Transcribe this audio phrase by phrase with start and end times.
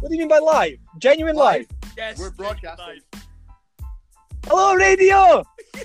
[0.00, 0.78] What do you mean by live?
[0.96, 1.66] Genuine live?
[1.94, 2.18] Yes.
[2.18, 2.86] We're broadcasting.
[2.86, 3.02] live.
[4.46, 5.44] Hello, radio!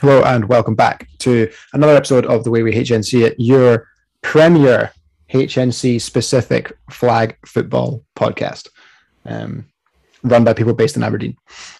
[0.00, 3.86] Hello and welcome back to another episode of The Way We HNC It, your
[4.22, 4.90] premier
[5.30, 8.68] HNC specific flag football podcast,
[9.26, 9.66] um,
[10.22, 11.36] run by people based in Aberdeen.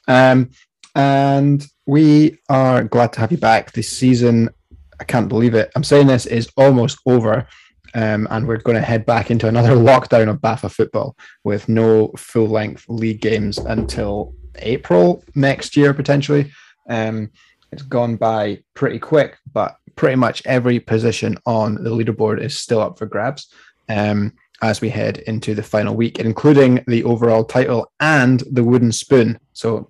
[0.07, 0.51] Um,
[0.95, 3.73] and we are glad to have you back.
[3.73, 4.51] This season,
[5.01, 5.73] I can't believe it.
[5.75, 7.49] I'm saying this is almost over.
[7.93, 12.13] Um, and we're going to head back into another lockdown of BAFA football with no
[12.17, 16.53] full length league games until April next year, potentially.
[16.89, 17.31] Um,
[17.73, 22.81] it's gone by pretty quick, but pretty much every position on the leaderboard is still
[22.81, 23.53] up for grabs
[23.89, 28.93] um, as we head into the final week, including the overall title and the wooden
[28.93, 29.39] spoon.
[29.53, 29.90] So,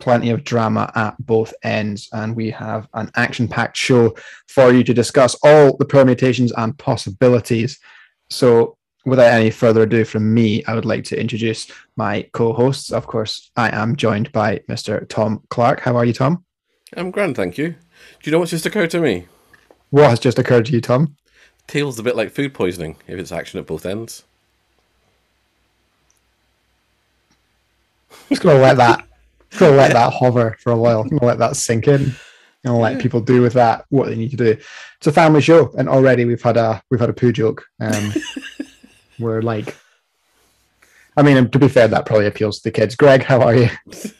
[0.00, 4.16] plenty of drama at both ends, and we have an action packed show
[4.48, 7.78] for you to discuss all the permutations and possibilities.
[8.30, 12.90] So, without any further ado from me, I would like to introduce my co hosts.
[12.90, 15.08] Of course, I am joined by Mr.
[15.08, 15.80] Tom Clark.
[15.80, 16.44] How are you, Tom?
[16.96, 17.68] I'm grand, thank you.
[17.68, 17.76] Do
[18.24, 19.26] you know what's just occurred to me?
[19.90, 21.16] What has just occurred to you, Tom?
[21.66, 24.24] Tail's a bit like food poisoning if it's action at both ends.
[28.28, 29.04] Just gonna let that,
[29.58, 31.00] gonna let that hover for a while.
[31.00, 32.14] I'm gonna let that sink in.
[32.64, 34.56] Gonna let people do with that what they need to do.
[34.96, 37.64] It's a family show, and already we've had a we've had a poo joke.
[37.80, 38.12] Um,
[39.18, 39.76] we're like,
[41.16, 42.94] I mean, to be fair, that probably appeals to the kids.
[42.96, 43.70] Greg, how are you?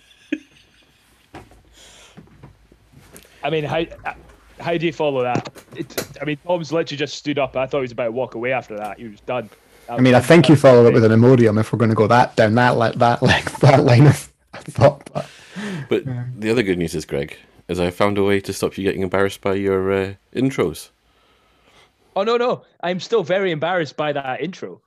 [3.42, 3.84] I mean, how
[4.58, 5.48] how do you follow that?
[5.77, 7.56] It, I mean, Tom's literally just stood up.
[7.56, 8.98] I thought he was about to walk away after that.
[8.98, 9.51] He was done.
[9.86, 11.97] That I mean, I think you follow it with an Imodium if we're going to
[11.97, 15.08] go that down that like that like that line of thought.
[15.12, 15.28] But
[15.88, 16.04] But
[16.40, 17.36] the other good news is, Greg,
[17.68, 20.90] is I found a way to stop you getting embarrassed by your uh, intros.
[22.16, 24.80] Oh no, no, I'm still very embarrassed by that intro,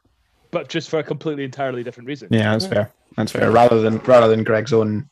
[0.51, 2.27] but just for a completely entirely different reason.
[2.31, 2.91] yeah, that's fair.
[3.15, 3.51] That's fair.
[3.51, 5.09] Rather than rather than Greg's own,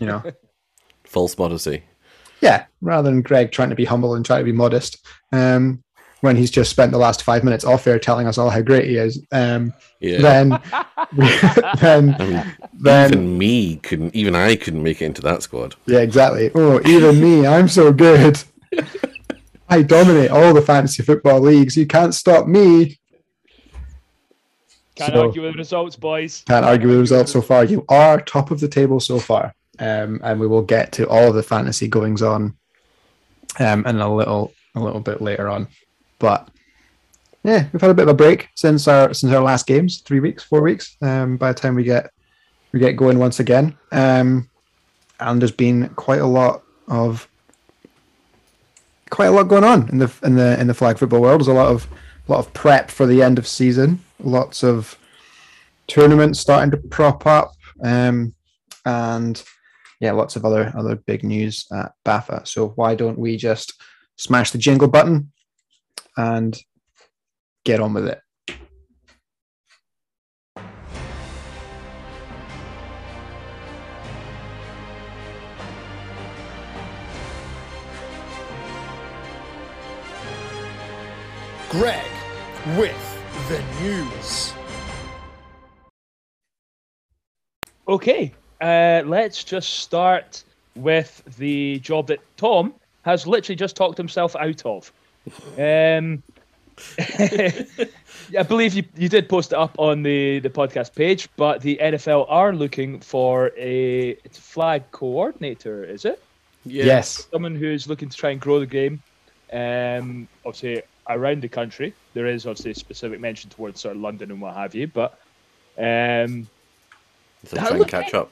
[0.00, 0.22] you know.
[1.04, 1.84] False modesty.
[2.40, 5.82] Yeah, rather than Greg trying to be humble and try to be modest, um,
[6.20, 8.88] when he's just spent the last five minutes off air telling us all how great
[8.88, 10.18] he is, um, Yeah.
[10.20, 10.48] then,
[11.80, 15.76] then, I mean, then, even me couldn't, even I couldn't make it into that squad.
[15.86, 16.50] yeah, exactly.
[16.54, 18.42] Oh, even me, I'm so good.
[19.68, 21.76] I dominate all the fantasy football leagues.
[21.76, 22.98] You can't stop me.
[24.96, 26.42] Can't So- argue with the results, boys.
[26.48, 27.64] Can't argue with the results so far.
[27.64, 31.28] You are top of the table so far, um, and we will get to all
[31.28, 32.56] of the fantasy goings on,
[33.60, 35.68] um, in a little a little bit later on.
[36.18, 36.48] But
[37.44, 40.20] yeah, we've had a bit of a break since our since our last games, three
[40.20, 40.96] weeks, four weeks.
[41.00, 42.10] Um, by the time we get
[42.72, 44.48] we get going once again, um,
[45.20, 47.28] and there's been quite a lot of
[49.10, 51.40] quite a lot going on in the in the in the flag football world.
[51.40, 51.86] There's a lot of
[52.28, 54.00] a lot of prep for the end of season.
[54.20, 54.98] Lots of
[55.86, 57.52] tournaments starting to prop up,
[57.82, 58.34] um,
[58.84, 59.42] and
[60.00, 62.46] yeah, lots of other other big news at BAFA.
[62.46, 63.80] So why don't we just
[64.16, 65.30] smash the jingle button
[66.18, 66.60] and
[67.64, 68.20] get on with it?
[81.70, 82.04] Greg
[82.76, 83.18] with
[83.48, 84.52] the news.
[87.86, 90.42] Okay, uh, let's just start
[90.74, 94.92] with the job that Tom has literally just talked himself out of.
[95.58, 96.22] Um,
[98.38, 101.78] I believe you, you did post it up on the, the podcast page, but the
[101.82, 106.22] NFL are looking for a flag coordinator, is it?
[106.64, 106.84] Yeah.
[106.84, 107.26] Yes.
[107.32, 109.02] Someone who's looking to try and grow the game,
[109.52, 111.94] um, obviously around the country.
[112.14, 115.18] There is obviously a specific mention towards sort of London and what have you, but
[115.78, 116.46] um,
[117.42, 118.30] Is that to try and catch up?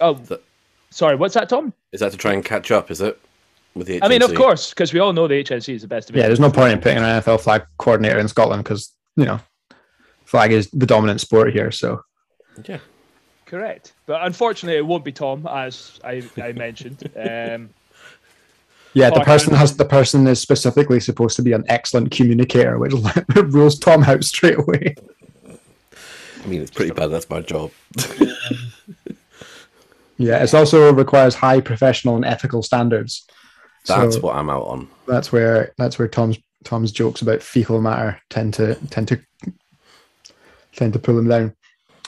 [0.00, 0.42] oh, That-
[0.90, 1.72] sorry, what's that, Tom?
[1.92, 3.18] Is that to try and catch up, is it?
[3.78, 6.10] With the I mean, of course, because we all know the HNC is the best.
[6.10, 9.40] Yeah, there's no point in putting an NFL flag coordinator in Scotland because you know
[10.24, 11.70] flag is the dominant sport here.
[11.70, 12.02] So
[12.66, 12.78] Yeah.
[13.46, 17.10] Correct, but unfortunately, it won't be Tom, as I, I mentioned.
[17.16, 17.70] Um,
[18.94, 22.92] yeah, the person has the person is specifically supposed to be an excellent communicator, which
[23.36, 24.96] rules Tom out straight away.
[25.46, 27.08] I mean, it's pretty bad.
[27.08, 27.70] That's my job.
[30.18, 33.24] Yeah, it also requires high professional and ethical standards.
[33.88, 34.88] That's So- what I'm out on.
[35.06, 39.20] that's where that's where Tom's Tom's jokes about fecal matter tend to tend to
[40.74, 41.54] tend to pull him down.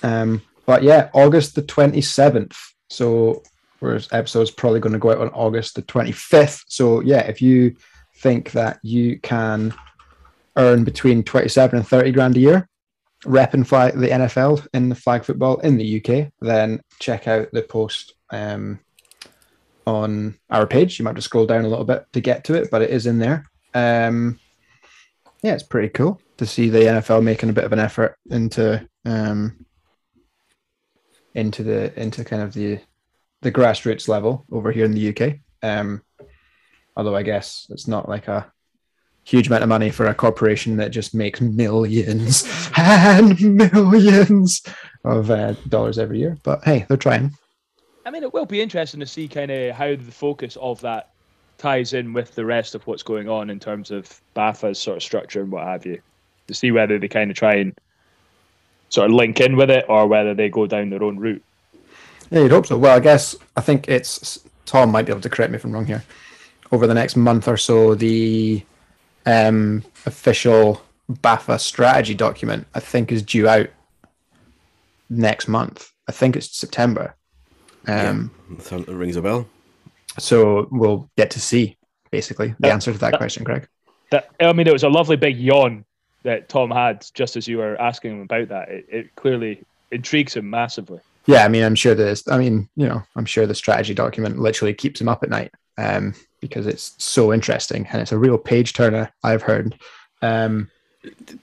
[0.03, 2.57] Um, but yeah, August the twenty seventh.
[2.89, 3.43] So
[3.81, 6.65] whereas episode's probably going to go out on August the 25th.
[6.69, 7.77] So yeah, if you
[8.17, 9.73] think that you can
[10.59, 12.69] earn between 27 and 30 grand a year
[13.25, 17.63] repping flag the NFL in the flag football in the UK, then check out the
[17.63, 18.79] post um,
[19.87, 20.99] on our page.
[20.99, 23.07] You might to scroll down a little bit to get to it, but it is
[23.07, 23.45] in there.
[23.75, 24.39] Um,
[25.43, 28.87] yeah, it's pretty cool to see the NFL making a bit of an effort into
[29.05, 29.65] um,
[31.35, 32.81] into the into kind of the
[33.43, 35.39] the grassroots level over here in the UK.
[35.63, 36.03] Um,
[36.97, 38.53] although I guess it's not like a
[39.25, 42.45] huge amount of money for a corporation that just makes millions
[42.77, 44.63] and millions
[45.05, 46.37] of uh, dollars every year.
[46.43, 47.37] But hey, they're trying.
[48.07, 51.11] I mean, it will be interesting to see kind of how the focus of that
[51.59, 55.03] ties in with the rest of what's going on in terms of BAFA's sort of
[55.03, 56.01] structure and what have you,
[56.47, 57.79] to see whether they kind of try and
[58.89, 61.43] sort of link in with it or whether they go down their own route.
[62.31, 62.79] Yeah, you'd hope so.
[62.79, 65.73] Well, I guess I think it's Tom might be able to correct me if I'm
[65.73, 66.05] wrong here.
[66.73, 68.65] Over the next month or so, the
[69.27, 73.69] um, official BAFA strategy document I think is due out
[75.11, 75.93] next month.
[76.09, 77.15] I think it's September.
[77.87, 79.47] Um, yeah, that rings a bell.
[80.19, 81.77] So we'll get to see
[82.11, 83.69] basically the That- answer to that that- question, Greg.
[84.11, 85.85] That I mean, it was a lovely big yawn
[86.25, 88.69] that Tom had just as you were asking him about that.
[88.69, 89.63] It, it clearly
[89.93, 90.99] intrigues him massively.
[91.27, 92.27] Yeah, I mean, I'm sure this.
[92.27, 95.53] I mean, you know, I'm sure the strategy document literally keeps him up at night
[95.79, 99.13] um, because it's so interesting and it's a real page turner.
[99.23, 99.79] I've heard.
[100.23, 100.69] Um,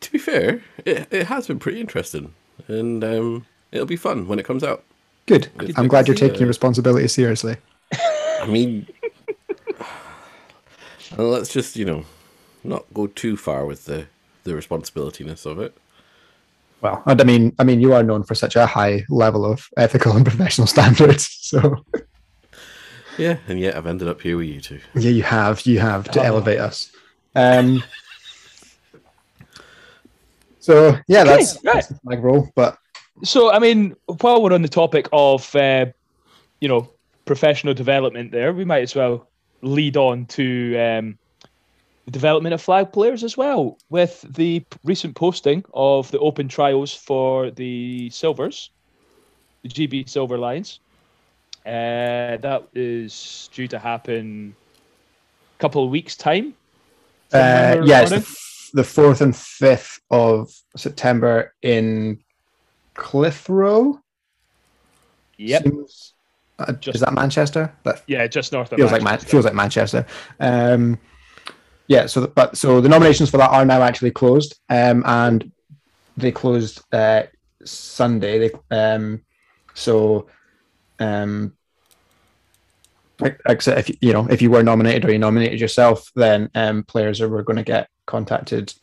[0.01, 2.33] to be fair, it, it has been pretty interesting,
[2.67, 4.83] and um, it'll be fun when it comes out.
[5.27, 5.49] Good.
[5.57, 7.57] Good I'm glad you're taking your responsibility seriously.
[8.41, 8.87] I mean,
[11.17, 12.03] well, let's just you know
[12.63, 14.07] not go too far with the
[14.43, 15.77] the responsibilityness of it.
[16.81, 19.67] Well, and I mean, I mean, you are known for such a high level of
[19.77, 21.27] ethical and professional standards.
[21.41, 21.83] So
[23.17, 24.79] Yeah, and yet I've ended up here with you two.
[24.93, 26.23] yeah, you have, you have to Oh.
[26.23, 26.91] elevate us.
[27.35, 27.83] Um,
[30.59, 31.73] so yeah, Okay, that's, right.
[31.87, 32.47] that's my role.
[32.55, 32.77] But
[33.23, 35.87] So, I mean, while we're on the topic of, uh,
[36.61, 36.89] you know,
[37.25, 39.29] professional development, there, we might as well
[39.61, 41.17] lead on to um,
[42.05, 46.93] the development of flag players as well, with the recent posting of the open trials
[46.93, 48.71] for the Silvers,
[49.63, 50.79] the GB Silver Lions.
[51.65, 54.55] Uh, that is due to happen
[55.57, 56.53] a couple of weeks' time.
[57.33, 62.19] uh, we're yeah, the, f- the fourth and fifth of September in
[62.97, 64.01] Clitheroe.
[65.37, 65.63] Yep.
[65.63, 66.13] Seems-
[66.59, 67.71] uh, Just- is that Manchester?
[67.83, 69.29] That Yeah, just north of feels like Man- Manchester.
[69.31, 70.05] feels like Manchester.
[70.39, 70.99] Um,
[71.87, 72.07] yeah.
[72.07, 75.51] So, the, but so the nominations for that are now actually closed, um, and
[76.17, 77.23] they closed uh,
[77.63, 78.39] Sunday.
[78.49, 79.21] They, um,
[79.75, 80.25] so,
[80.99, 81.53] um,
[83.19, 86.49] like- except if you- you know if you were nominated or you nominated yourself, then
[86.55, 88.73] um, players are were going to get contacted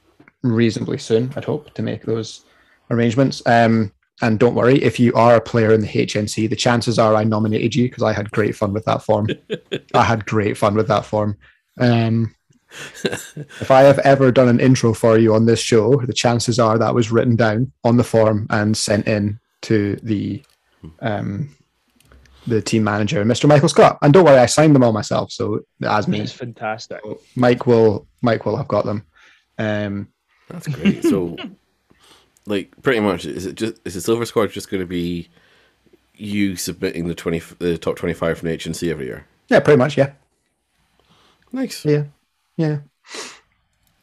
[0.42, 1.32] reasonably soon.
[1.36, 2.44] I'd hope to make those
[2.90, 3.42] arrangements.
[3.46, 3.90] Um,
[4.22, 7.24] and don't worry, if you are a player in the HNC, the chances are I
[7.24, 9.28] nominated you because I had great fun with that form.
[9.94, 11.36] I had great fun with that form.
[11.78, 12.34] Um,
[13.04, 16.78] if I have ever done an intro for you on this show, the chances are
[16.78, 20.42] that was written down on the form and sent in to the
[21.00, 21.54] um,
[22.46, 23.48] the team manager, Mr.
[23.48, 23.98] Michael Scott.
[24.02, 25.32] And don't worry, I signed them all myself.
[25.32, 27.00] So as me, It's fantastic.
[27.36, 29.04] Mike will Mike will have got them.
[29.58, 30.08] Um,
[30.48, 31.02] That's great.
[31.04, 31.36] so,
[32.46, 35.28] like, pretty much, is it just is the silver squad just going to be
[36.16, 39.26] you submitting the twenty the top twenty five from HNC every year?
[39.48, 39.96] yeah, pretty much.
[39.98, 40.12] Yeah,
[41.52, 41.84] Nice.
[41.84, 42.04] yeah,
[42.56, 42.78] yeah.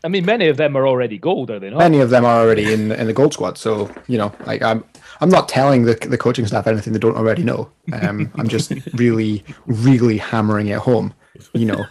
[0.03, 1.77] I mean, many of them are already gold, are they not?
[1.77, 3.57] Many of them are already in in the gold squad.
[3.57, 4.83] So you know, like I'm
[5.19, 7.69] I'm not telling the the coaching staff anything they don't already know.
[7.93, 11.13] Um, I'm just really really hammering it home.
[11.53, 11.86] You know,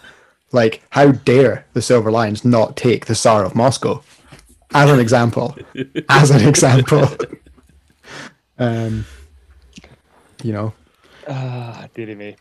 [0.52, 4.02] like how dare the Silver Lions not take the Tsar of Moscow
[4.74, 5.56] as an example?
[6.08, 7.08] As an example.
[8.58, 9.04] Um,
[10.42, 10.72] you know,
[11.28, 12.36] Ah, dearie me.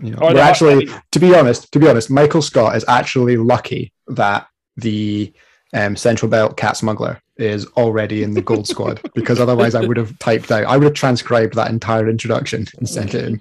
[0.00, 3.92] you know, we're actually, to be honest, to be honest, Michael Scott is actually lucky
[4.08, 5.32] that the
[5.74, 9.96] um, Central Belt Cat Smuggler is already in the gold squad because otherwise I would
[9.96, 13.40] have typed out, I would have transcribed that entire introduction and sent it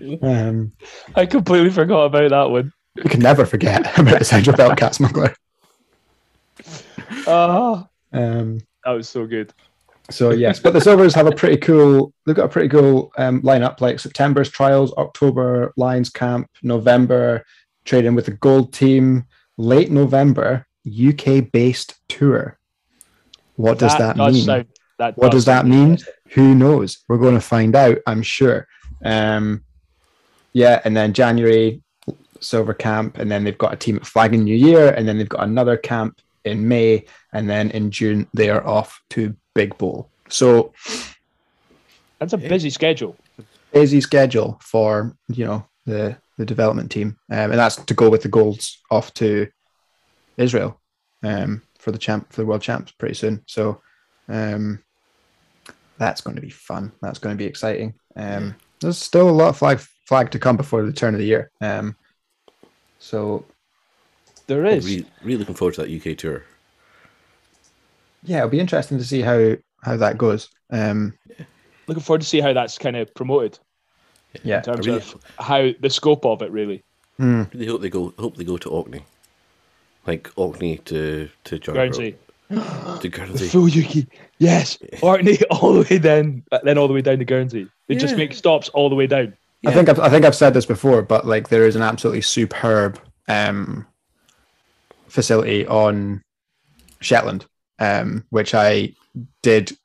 [0.00, 0.18] in.
[0.22, 0.72] Um,
[1.16, 2.72] I completely forgot about that one.
[2.94, 5.34] you can never forget about the Central Belt Cat Smuggler.
[7.26, 9.52] Ah, Um, that was so good.
[10.10, 12.12] So yes, but the Silvers have a pretty cool.
[12.24, 13.80] They've got a pretty cool um, lineup.
[13.80, 17.44] Like September's trials, October Lions camp, November
[17.84, 19.24] trading with the Gold team,
[19.58, 22.56] late November UK based tour.
[23.56, 24.44] What does that, does mean?
[24.44, 24.66] sound-
[24.98, 25.98] that what does that mean?
[26.30, 26.98] Who knows?
[27.08, 27.98] We're going to find out.
[28.06, 28.66] I'm sure.
[29.04, 29.62] Um,
[30.52, 31.82] Yeah, and then January
[32.40, 35.18] silver camp, and then they've got a team at Flag and New Year, and then
[35.18, 39.76] they've got another camp in May, and then in June they are off to Big
[39.78, 40.10] Bowl.
[40.28, 40.72] So
[42.18, 43.16] That's a busy schedule.
[43.72, 48.22] busy schedule for you know the the development team, um, and that's to go with
[48.22, 49.48] the goals off to
[50.36, 50.80] Israel
[51.22, 53.42] um, for the champ for the world champs pretty soon.
[53.46, 53.80] So
[54.28, 54.82] um,
[55.98, 56.92] that's going to be fun.
[57.00, 57.94] That's going to be exciting.
[58.16, 61.26] Um, There's still a lot of flag flag to come before the turn of the
[61.26, 61.50] year.
[61.60, 61.96] Um,
[62.98, 63.44] so
[64.46, 64.86] There is.
[64.86, 66.44] Really, really looking forward to that UK tour.
[68.22, 70.48] yeah, it'll be interesting to see how how that goes.
[70.70, 71.14] Um,
[71.86, 73.58] Looking forward to see how that's kind of promoted
[74.42, 76.82] yeah, in terms really- of how the scope of it really.
[77.20, 77.52] Mm.
[77.54, 78.12] Really hope they go.
[78.18, 79.02] Hope they go to Orkney,
[80.06, 82.16] like Orkney to to John Guernsey.
[82.50, 82.56] to
[83.08, 84.06] The full Yuki.
[84.38, 84.78] Yes.
[85.02, 87.68] Orkney all the way down, then all the way down to Guernsey.
[87.88, 89.34] They just make stops all the way down.
[89.64, 92.20] I think I've, I think I've said this before, but like there is an absolutely
[92.20, 93.86] superb um,
[95.16, 96.22] facility on
[97.00, 97.46] Shetland,
[97.80, 98.94] um, which I
[99.42, 99.76] did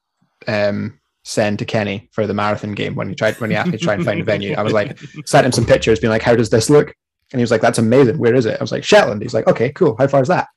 [0.47, 3.77] um, send to Kenny for the marathon game when he tried when he asked me
[3.77, 4.53] to try and find a venue.
[4.53, 6.93] I was like, sent him some pictures, being like, "How does this look?"
[7.31, 8.19] And he was like, "That's amazing.
[8.19, 9.95] Where is it?" I was like, "Shetland." He's like, "Okay, cool.
[9.97, 10.47] How far is that?"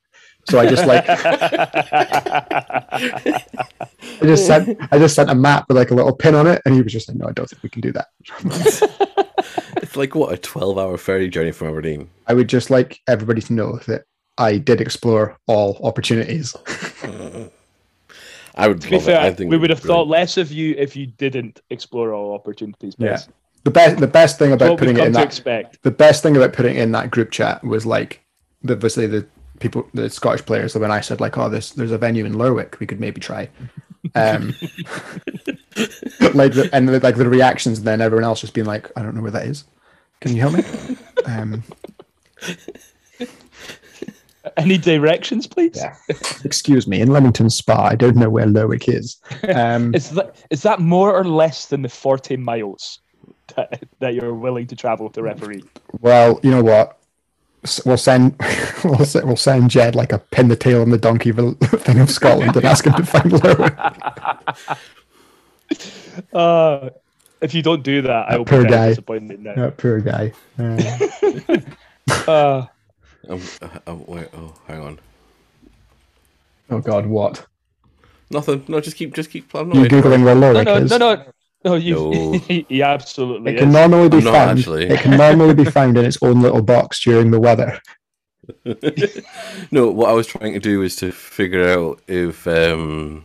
[0.51, 1.15] So I just like I
[4.23, 6.75] just sent I just sent a map with like a little pin on it, and
[6.75, 8.09] he was just like, "No, I don't think we can do that."
[9.77, 12.11] It's like what a twelve-hour ferry journey from Aberdeen.
[12.27, 14.05] I would just like everybody to know that
[14.39, 16.57] I did explore all opportunities.
[18.55, 19.19] I would To be love it.
[19.21, 21.61] I fair, think we it'd would be have thought less of you if you didn't
[21.71, 22.95] explore all opportunities.
[22.99, 23.23] Yeah.
[23.65, 25.83] The best the best thing about putting it in that expect.
[25.83, 28.23] the best thing about putting in that group chat was like
[28.63, 29.27] the obviously the
[29.61, 32.37] people the Scottish players that when I said like oh this there's a venue in
[32.39, 33.49] Lerwick we could maybe try.
[34.15, 34.55] Um
[36.35, 39.03] like the, and the, like the reactions and then everyone else just being like I
[39.03, 39.65] don't know where that is.
[40.21, 40.97] Can you help me?
[41.25, 41.63] Um
[44.57, 45.73] Any directions, please?
[45.77, 45.95] yeah.
[46.45, 49.17] Excuse me, in Leamington Spa, I don't know where Lerwick is.
[49.55, 53.01] Um Is that is that more or less than the forty miles
[53.57, 55.63] that, that you're willing to travel to referee?
[56.01, 56.99] Well, you know what?
[57.87, 58.37] We'll send
[58.85, 62.11] we'll send, we'll send Jed like a pin the tail on the donkey thing of
[62.11, 63.75] Scotland and ask him to find Lerwick.
[66.33, 66.91] Uh,
[67.41, 68.89] if you don't do that, I will be poor very guy.
[68.91, 69.55] disappointed now.
[69.55, 70.33] That poor guy.
[70.59, 71.59] Uh,
[72.29, 72.67] Uh,
[73.29, 74.99] Um, uh, uh, wait, oh, hang on.
[76.71, 77.47] oh God, what?
[78.31, 78.65] Nothing.
[78.69, 79.55] No, just keep, just keep.
[79.55, 80.19] I'm not You waiting for it.
[80.19, 80.91] googling where no, Lerwick no, is?
[80.91, 81.25] no, no,
[81.65, 81.75] no.
[81.77, 82.33] You, No.
[82.69, 83.61] he absolutely It is.
[83.61, 84.59] can normally be I'm found.
[84.59, 84.87] actually.
[84.89, 87.81] It can normally be found in its own little box during the weather.
[89.71, 93.25] no, what I was trying to do is to figure out if um,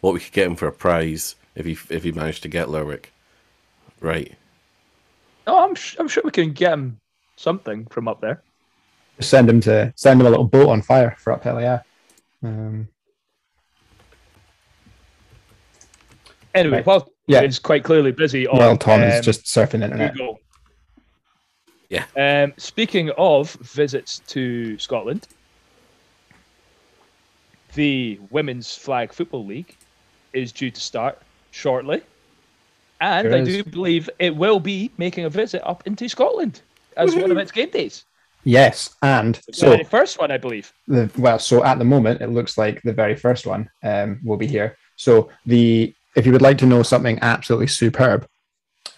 [0.00, 2.68] what we could get him for a prize if he if he managed to get
[2.68, 3.12] Lerwick.
[4.00, 4.34] Right.
[5.46, 7.00] No, I'm sh- I'm sure we can get him
[7.36, 8.42] something from up there.
[9.20, 11.60] Send him to send him a little boat on fire for up uphill.
[11.60, 11.80] Yeah.
[12.42, 12.88] Um,
[16.54, 16.86] Anyway, Right.
[16.86, 17.40] well, Yeah.
[17.40, 18.58] it's quite clearly busy on.
[18.58, 20.12] well, Tom is um, just surfing the internet.
[20.12, 20.38] Google.
[21.88, 22.04] Yeah.
[22.16, 25.26] Um, speaking of visits to Scotland,
[27.74, 29.76] the Women's Flag Football League
[30.32, 32.02] is due to start shortly.
[33.00, 33.48] And There I is.
[33.48, 36.60] do believe it will be making a visit up into Scotland
[36.96, 38.04] as one of its game days.
[38.44, 40.72] Yes, and The so very first one, I believe.
[40.86, 44.36] the well so at the moment it looks like the very first one um, will
[44.36, 48.26] be here so the if you would like to know something absolutely superb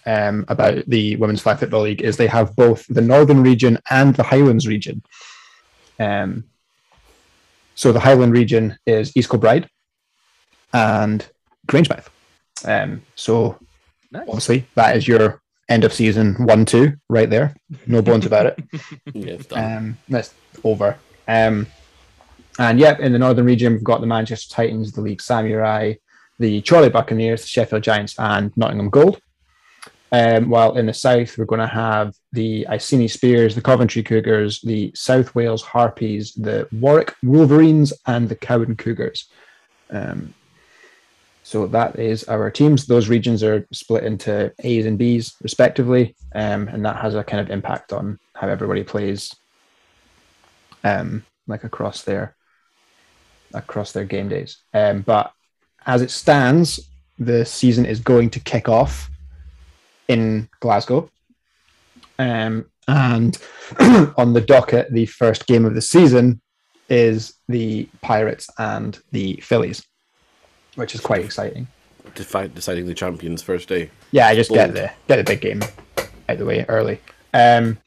[0.05, 4.15] um, about the women's flag football league is they have both the northern region and
[4.15, 5.01] the highlands region
[5.99, 6.43] um,
[7.75, 9.69] so the highland region is east kilbride
[10.73, 11.29] and
[11.67, 12.07] grangemouth
[12.65, 13.57] um, so
[14.11, 14.27] Nice.
[14.27, 17.55] obviously that is your end of season one two right there
[17.85, 18.59] no bones about it
[19.13, 20.33] Yeah, um, that's
[20.63, 20.97] over.
[21.27, 21.67] Um,
[22.59, 25.93] and yeah, in the northern region, we've got the Manchester Titans, the Leeds Samurai,
[26.39, 29.19] the Chorley Buccaneers, the Sheffield Giants, and Nottingham Gold.
[30.11, 34.61] Um, while in the south, we're going to have the Iceni Spears, the Coventry Cougars,
[34.61, 39.29] the South Wales Harpies, the Warwick Wolverines, and the Cowan Cougars.
[39.89, 40.33] Um,
[41.47, 42.87] so that is our teams.
[42.87, 47.39] Those regions are split into A's and B's respectively, um, and that has a kind
[47.39, 49.33] of impact on how everybody plays,
[50.83, 52.35] um, like across their
[53.53, 54.57] across their game days.
[54.73, 55.31] Um, but
[55.85, 56.81] as it stands,
[57.17, 59.09] the season is going to kick off
[60.09, 61.09] in Glasgow,
[62.19, 63.37] um, and
[64.17, 66.41] on the docket, the first game of the season
[66.89, 69.81] is the Pirates and the Phillies,
[70.77, 71.67] which is quite exciting.
[72.15, 73.89] Defi- deciding the champions first day.
[74.11, 74.77] Yeah, I just get Bold.
[74.77, 75.61] the get the big game
[75.97, 76.99] out of the way early.
[77.33, 77.77] Um,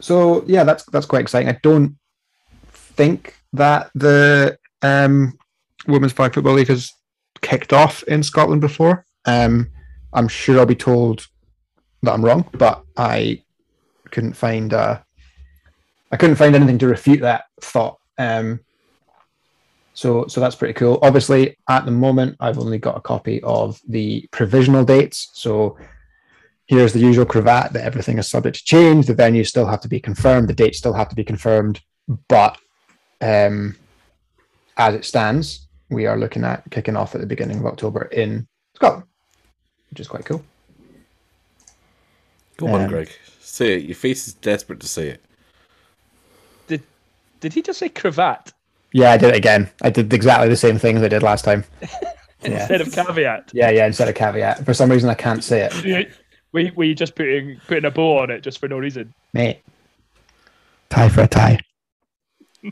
[0.00, 1.48] so yeah, that's that's quite exciting.
[1.48, 1.96] I don't
[2.72, 5.36] think that the um,
[5.86, 6.92] women's flag football league has
[7.40, 9.04] kicked off in Scotland before.
[9.24, 9.70] Um,
[10.12, 11.26] I'm sure I'll be told
[12.02, 13.42] that I'm wrong, but I
[14.10, 15.00] couldn't find uh,
[16.12, 17.98] I couldn't find anything to refute that thought.
[18.18, 18.60] Um,
[19.96, 20.98] so so that's pretty cool.
[21.02, 25.30] Obviously, at the moment, I've only got a copy of the provisional dates.
[25.32, 25.78] So
[26.66, 29.06] here's the usual cravat that everything is subject to change.
[29.06, 30.48] The venues still have to be confirmed.
[30.48, 31.80] The dates still have to be confirmed.
[32.28, 32.58] But
[33.22, 33.74] um,
[34.76, 38.46] as it stands, we are looking at kicking off at the beginning of October in
[38.74, 39.04] Scotland,
[39.88, 40.44] which is quite cool.
[42.58, 43.08] Go on, Um, Greg.
[43.40, 43.84] Say it.
[43.84, 45.24] Your face is desperate to say it.
[46.66, 46.82] Did
[47.40, 48.52] did he just say cravat
[48.92, 49.68] Yeah, I did it again.
[49.82, 51.64] I did exactly the same thing as I did last time.
[52.42, 52.58] Yeah.
[52.60, 53.50] instead of caveat?
[53.54, 54.64] Yeah, yeah, instead of caveat.
[54.64, 55.82] For some reason, I can't say it.
[56.52, 59.12] we Were, were just putting putting a bow on it just for no reason?
[59.32, 59.62] Mate.
[60.90, 61.58] Tie for a tie.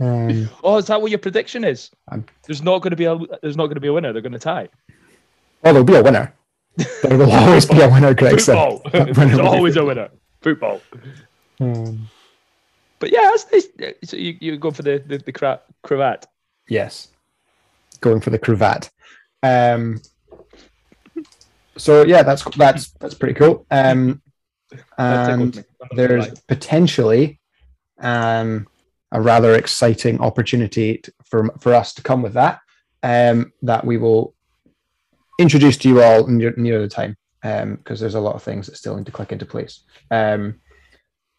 [0.00, 1.90] um, Oh, is that what your prediction is?
[2.08, 4.12] I'm- There's not going to be a there's not going to be a winner.
[4.12, 4.68] They're going to tie.
[5.64, 6.34] Oh, there'll be a winner.
[7.04, 8.40] There will always be a winner, Greg.
[8.40, 8.56] said.
[8.56, 8.82] Football.
[8.92, 10.08] That winner There's will be- always a winner.
[10.42, 10.80] Football.
[11.60, 12.08] Um,
[13.04, 13.68] But yeah, that's nice.
[14.04, 16.24] So you, you go for the the, the cra- cravat.
[16.70, 17.08] yes.
[18.00, 18.88] Going for the cravat.
[19.42, 20.00] Um,
[21.76, 23.66] so yeah, that's that's that's pretty cool.
[23.70, 24.22] Um,
[24.96, 25.62] and me.
[25.78, 27.40] I'm not gonna there's potentially
[28.00, 28.66] um,
[29.12, 32.60] a rather exciting opportunity t- for for us to come with that
[33.02, 34.34] um, that we will
[35.38, 38.78] introduce to you all near, near the time because there's a lot of things that
[38.78, 39.82] still need to click into place.
[40.10, 40.62] Um,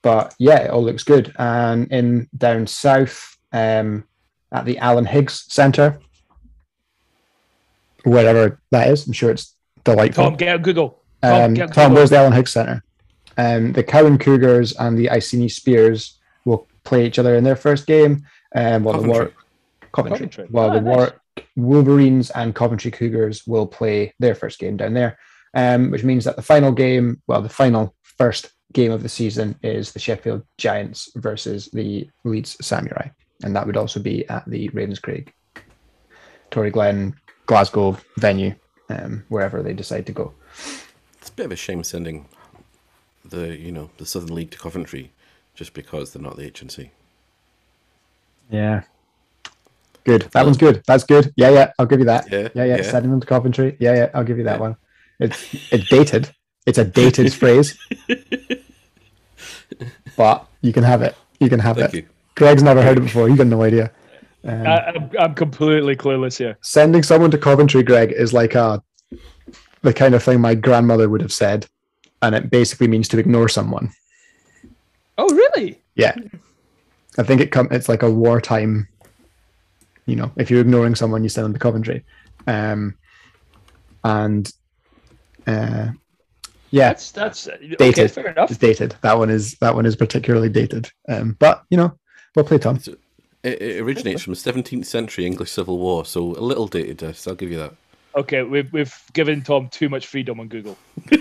[0.06, 1.34] but yeah, it all looks good.
[1.40, 4.04] And in down south um,
[4.52, 6.00] at the Alan Higgs Centre,
[8.04, 10.26] wherever that is, I'm sure it's delightful.
[10.26, 11.02] Tom, get on Google.
[11.24, 12.84] Tom, Um, get on Tom, where's the Alan Higgs Centre?
[13.38, 17.88] Um, the Cowan Cougars and the Iceni Spears will play each other in their first
[17.88, 18.26] game.
[18.56, 19.12] Um, while the Coventry.
[19.12, 19.34] Warwick,
[19.92, 20.48] Coventry, Coventry.
[20.52, 20.96] while Ah, the nice.
[20.96, 21.16] Warwick
[21.56, 25.18] Wolverines and Coventry Cougars will play their first game down there.
[25.56, 29.58] Um, which means that the final game, well, the final first game of the season
[29.64, 33.08] is the Sheffield Giants versus the Leeds Samurai,
[33.44, 35.30] and that would also be at the Ravenscraig,
[36.52, 37.14] Toryglen,
[37.48, 38.54] Glasgow venue,
[38.90, 40.34] um, wherever they decide to go.
[41.20, 42.28] It's a bit of a shame sending
[43.24, 45.12] the you know the Southern League to Coventry
[45.56, 46.90] just because they're not the HNC.
[48.52, 48.84] Yeah.
[50.04, 50.24] Good.
[50.34, 50.84] That one's good.
[50.86, 51.34] That's good.
[51.36, 51.72] Yeah, yeah.
[51.80, 52.30] I'll give you that.
[52.32, 52.76] Yeah, yeah, yeah.
[52.78, 52.84] yeah.
[52.84, 53.76] Sending them to Coventry.
[53.80, 54.10] Yeah, yeah.
[54.14, 54.68] I'll give you that Yeah.
[54.68, 54.76] one.
[55.20, 56.30] It's it's dated.
[56.68, 57.78] It's a dated phrase,
[60.18, 61.16] but you can have it.
[61.40, 61.98] You can have Thank it.
[61.98, 62.08] you.
[62.36, 63.30] Greg's never heard it before.
[63.30, 63.92] You've got no idea.
[64.44, 66.58] Um, I, I'm, I'm completely clueless here.
[66.62, 68.84] sending someone to Coventry, Greg, is like a
[69.82, 71.68] the kind of thing my grandmother would have said,
[72.22, 73.92] and it basically means to ignore someone.
[75.18, 75.82] Oh, really?
[75.96, 76.16] Yeah,
[77.18, 77.68] I think it come.
[77.72, 78.88] It's like a wartime.
[80.06, 82.04] You know, if you're ignoring someone, you send them to Coventry,
[82.46, 82.96] um,
[84.04, 84.52] and
[85.48, 85.90] uh,
[86.76, 87.76] yeah, That's that's okay.
[87.78, 88.12] Dated.
[88.12, 88.52] Fair enough.
[88.52, 88.96] it's dated.
[89.02, 90.92] That one is that one is particularly dated.
[91.08, 91.98] Um, but you know,
[92.36, 92.80] well played, Tom.
[93.44, 96.98] It, it originates from the 17th century English Civil War, so a little dated.
[96.98, 97.74] This, I'll give you that.
[98.18, 100.78] Okay, we've we've given Tom too much freedom on Google.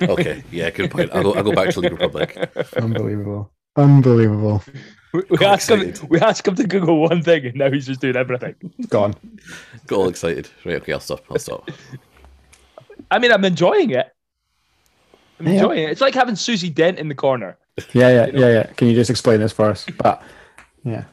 [0.00, 1.10] Okay, yeah, good point.
[1.12, 2.38] I'll go, I'll go back to the Republic.
[2.76, 4.62] Unbelievable, unbelievable.
[5.12, 5.92] We, we Got asked him.
[6.08, 8.54] We asked him to Google one thing, and now he's just doing everything.
[8.88, 9.14] Gone.
[9.88, 10.48] Got all excited.
[10.64, 11.24] Right, okay, I'll stop.
[11.28, 11.68] I'll stop.
[13.10, 14.10] I mean, I'm enjoying it.
[15.40, 15.52] I'm Yeah.
[15.54, 15.90] enjoying it.
[15.90, 17.56] It's like having Susie Dent in the corner.
[17.92, 18.62] Yeah, yeah, yeah, yeah.
[18.76, 19.84] Can you just explain this for us?
[19.98, 20.22] But
[20.84, 21.04] yeah,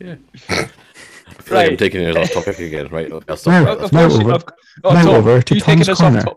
[0.00, 0.16] I feel
[0.56, 0.70] like
[1.48, 1.78] I'm Right.
[1.78, 2.88] taking it off topic again.
[2.88, 3.38] Right, okay, I'll.
[3.64, 4.44] Now- Of Now over- of,
[4.84, 6.24] oh, now Tom, over to you Tom's us corner.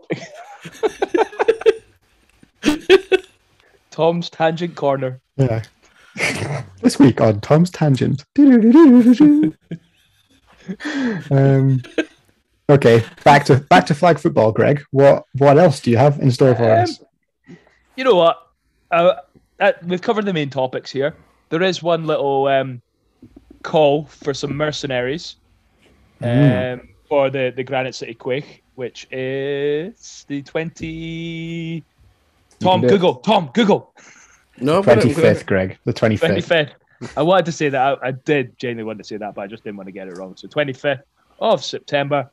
[3.90, 5.20] Tom's tangent corner.
[5.36, 5.62] yeah.
[6.82, 8.24] this week on Tom's Tangent.
[11.30, 11.80] um,
[12.68, 14.82] okay, back to back to flag football, Greg.
[14.90, 17.00] What what else do you have in store for Um, us?
[17.96, 18.48] You know what?
[18.90, 19.14] Uh,
[19.60, 21.14] uh, we've covered the main topics here.
[21.50, 22.80] There is one little um,
[23.62, 25.36] call for some mercenaries
[26.20, 26.80] Mm.
[26.80, 31.84] um, for the, the Granite City Quake, which is the 20.
[32.58, 32.90] Tom, do it.
[32.90, 33.14] Google.
[33.16, 33.94] Tom, Google.
[34.60, 35.78] No, I'm gonna- Twenty I'm gonna- fifth, Greg.
[35.84, 36.48] The twenty fifth.
[36.48, 36.70] 25th.
[37.16, 37.98] I wanted to say that.
[38.02, 40.08] I, I did genuinely want to say that, but I just didn't want to get
[40.08, 40.34] it wrong.
[40.36, 41.02] So 25th
[41.38, 42.28] of September.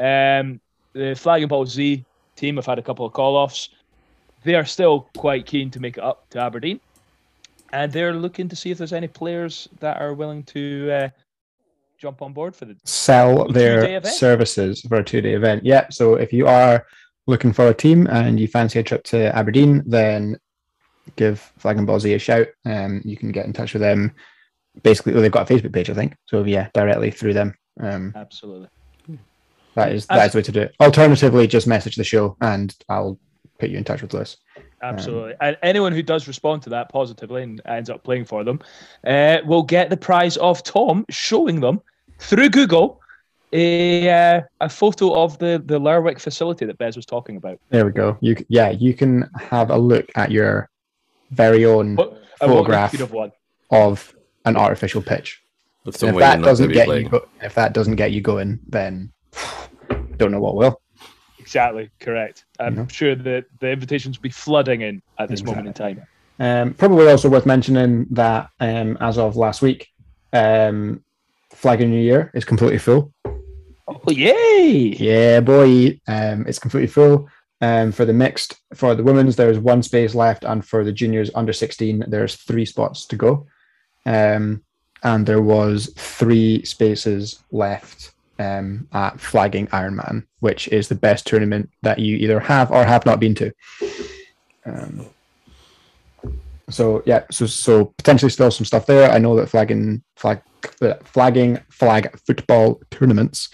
[0.00, 0.60] Um,
[0.92, 3.68] the Flag and Ball Z team have had a couple of call offs.
[4.42, 6.80] They are still quite keen to make it up to Aberdeen.
[7.72, 11.08] And they're looking to see if there's any players that are willing to uh,
[11.98, 15.64] jump on board for the Sell their services for a two day event.
[15.64, 15.88] Yeah.
[15.90, 16.86] So if you are
[17.26, 20.36] looking for a team and you fancy a trip to Aberdeen, then
[21.16, 22.48] give Flag and Ballsy a shout.
[22.64, 24.12] Um, you can get in touch with them.
[24.82, 26.16] Basically, well, they've got a Facebook page, I think.
[26.26, 27.54] So yeah, directly through them.
[27.80, 28.68] Um, Absolutely.
[29.74, 30.74] That is that is the way to do it.
[30.80, 33.18] Alternatively, just message the show and I'll
[33.58, 34.36] put you in touch with Lewis.
[34.82, 35.34] Absolutely.
[35.42, 38.60] and anyone who does respond to that positively and ends up playing for them
[39.06, 41.82] uh, will get the prize of Tom showing them
[42.18, 42.98] through Google
[43.52, 47.58] a uh, a photo of the the Lerwick facility that Bez was talking about.
[47.70, 48.16] There we go.
[48.20, 50.70] You yeah, you can have a look at your
[51.32, 52.92] very own What, Photograph.
[52.92, 53.32] you to have one.
[53.70, 54.14] of
[54.46, 55.42] an artificial pitch.
[55.84, 57.04] With And some if that doesn't get playing.
[57.04, 59.12] you go- if that doesn't get you going, then
[60.20, 60.80] don't know what will.
[61.38, 62.44] Exactly, correct.
[62.60, 62.90] I'm Mhm.
[62.90, 66.02] sure that the invitations will be flooding in at this moment in time.
[66.38, 69.88] Um, probably also worth mentioning that um, as of last week,
[70.32, 71.02] um,
[71.50, 73.12] Flag of New Year is completely full.
[73.88, 74.94] Oh, yay!
[74.98, 77.28] Yeah, boy, um, it's completely full.
[77.62, 81.30] Um, for the mixed, for the women's, there's one space left, and for the juniors
[81.34, 83.46] under 16, there's three spots to go.
[84.06, 84.62] Um,
[85.02, 91.70] and there was three spaces left um, at Flagging Ironman, which is the best tournament
[91.82, 93.52] that you either have or have not been to.
[94.64, 95.06] Um,
[96.68, 99.10] so yeah, so so potentially still some stuff there.
[99.10, 100.40] I know that flagging flag
[100.80, 103.50] uh, flagging flag football tournaments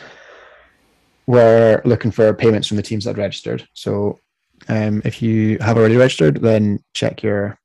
[1.26, 3.66] we're looking for payments from the teams that registered.
[3.74, 4.18] So
[4.68, 7.58] um, if you have already registered, then check your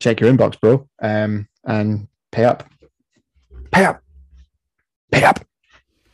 [0.00, 2.68] check your inbox, bro, um, and pay up.
[3.72, 4.02] Pay up.
[5.10, 5.44] Pay up.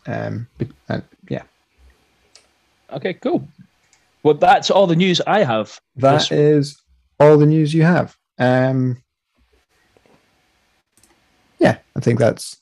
[0.07, 0.47] Um,
[0.89, 1.43] and yeah,
[2.93, 3.47] Okay, cool.
[4.23, 5.81] Well, that's all the news I have.
[5.97, 6.33] that Yes.
[6.33, 6.83] is
[7.19, 8.17] all the news you have.
[8.39, 9.03] Um,
[11.59, 12.57] yeah, I think that's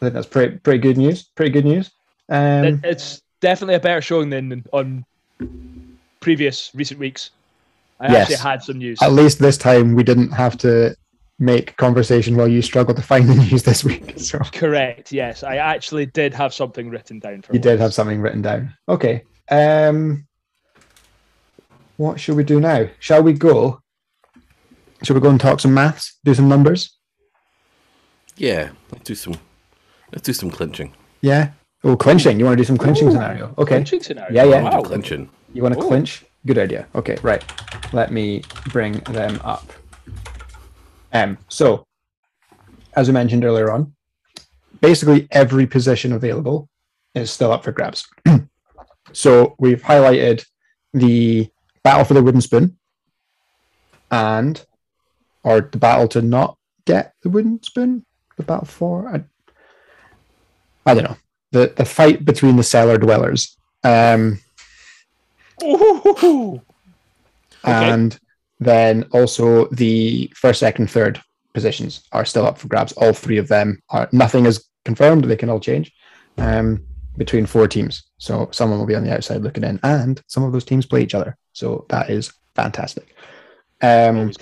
[0.00, 1.24] I think that's pretty pretty good news.
[1.34, 1.90] Pretty good news.
[2.28, 5.04] Um, It- it's definitely a better showing than on
[6.20, 7.30] previous recent weeks.
[8.00, 8.30] I Yes.
[8.30, 8.98] actually had some news.
[9.02, 10.96] at least this time we didn't have to
[11.40, 14.14] make conversation while you struggle to find the news this week.
[14.20, 15.10] So Correct.
[15.10, 17.52] Yes, I actually did have something written down for.
[17.54, 18.74] you did have something written down.
[18.88, 19.24] Okay.
[19.50, 20.26] Um
[21.96, 22.88] what should we do now?
[22.98, 23.80] Shall we go?
[25.02, 26.18] Shall we go and talk some maths?
[26.24, 26.96] Do some numbers?
[28.36, 29.34] Yeah, let's do some.
[30.12, 30.94] Let's do some clinching.
[31.22, 31.50] Yeah.
[31.82, 32.38] Oh, clinching.
[32.38, 33.54] You want to do some clinching Ooh, scenario?
[33.58, 33.76] Okay.
[33.76, 34.34] Clinching scenario.
[34.34, 34.62] Yeah, yeah.
[34.62, 34.82] Wow.
[34.82, 35.28] Clinching.
[35.54, 35.88] You want to Ooh.
[35.88, 36.24] clinch?
[36.46, 36.86] Good idea.
[36.94, 37.42] Okay, right.
[37.92, 39.72] Let me bring them up.
[41.12, 41.86] Um, so,
[42.94, 43.94] as I mentioned earlier on,
[44.80, 46.68] basically every position available
[47.14, 48.08] is still up for grabs.
[49.12, 50.44] so we've highlighted
[50.92, 51.48] the
[51.82, 52.76] battle for the wooden spoon
[54.10, 54.64] and
[55.42, 58.04] or the battle to not get the wooden spoon,
[58.36, 59.24] the battle for I,
[60.86, 61.16] I don't know.
[61.52, 63.56] The the fight between the cellar dwellers.
[63.82, 64.40] Um
[65.62, 66.62] Ooh.
[67.64, 68.16] Okay.
[68.60, 71.20] Then also the first, second, third
[71.54, 72.92] positions are still up for grabs.
[72.92, 75.90] All three of them are nothing is confirmed; they can all change
[76.38, 76.84] um,
[77.16, 78.04] between four teams.
[78.18, 81.02] So someone will be on the outside looking in, and some of those teams play
[81.02, 81.36] each other.
[81.52, 83.14] So that is fantastic.
[83.82, 84.32] Um,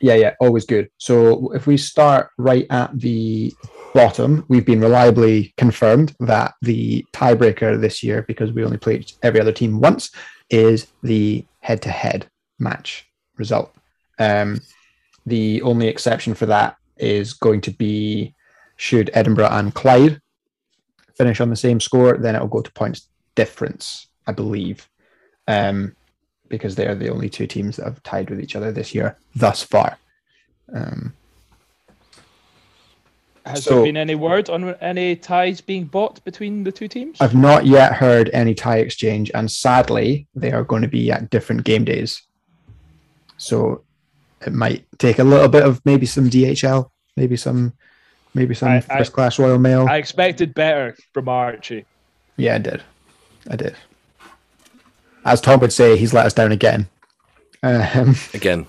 [0.00, 0.90] yeah, yeah, always good.
[0.98, 3.54] So if we start right at the
[3.94, 9.40] bottom, we've been reliably confirmed that the tiebreaker this year, because we only played every
[9.40, 10.10] other team once,
[10.50, 13.74] is the head-to-head match result.
[14.18, 14.60] Um,
[15.26, 18.34] the only exception for that is going to be
[18.76, 20.20] should Edinburgh and Clyde
[21.14, 24.88] finish on the same score, then it'll go to points difference, I believe.
[25.46, 25.94] Um,
[26.48, 29.16] because they are the only two teams that have tied with each other this year
[29.34, 29.98] thus far.
[30.72, 31.14] Um,
[33.44, 37.20] Has so- there been any word on any ties being bought between the two teams?
[37.20, 41.30] I've not yet heard any tie exchange, and sadly, they are going to be at
[41.30, 42.22] different game days.
[43.36, 43.82] So
[44.46, 47.72] it might take a little bit of maybe some DHL, maybe some,
[48.34, 49.86] maybe some I- I- first class Royal Mail.
[49.88, 51.84] I expected better from Archie.
[52.36, 52.82] yeah, I did,
[53.50, 53.74] I did.
[55.24, 56.86] As Tom would say, he's let us down again.
[57.62, 58.66] Um, Again.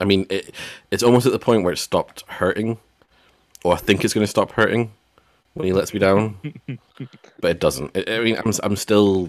[0.00, 0.54] I mean, it,
[0.90, 2.78] it's almost at the point where it stopped hurting,
[3.62, 4.90] or I think it's going to stop hurting
[5.52, 6.38] when he lets me down,
[7.40, 7.94] but it doesn't.
[7.94, 9.28] I, I mean, I'm I'm still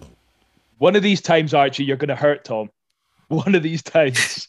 [0.77, 2.69] One of these times, Archie, you're going to hurt Tom.
[3.27, 4.47] One of these days.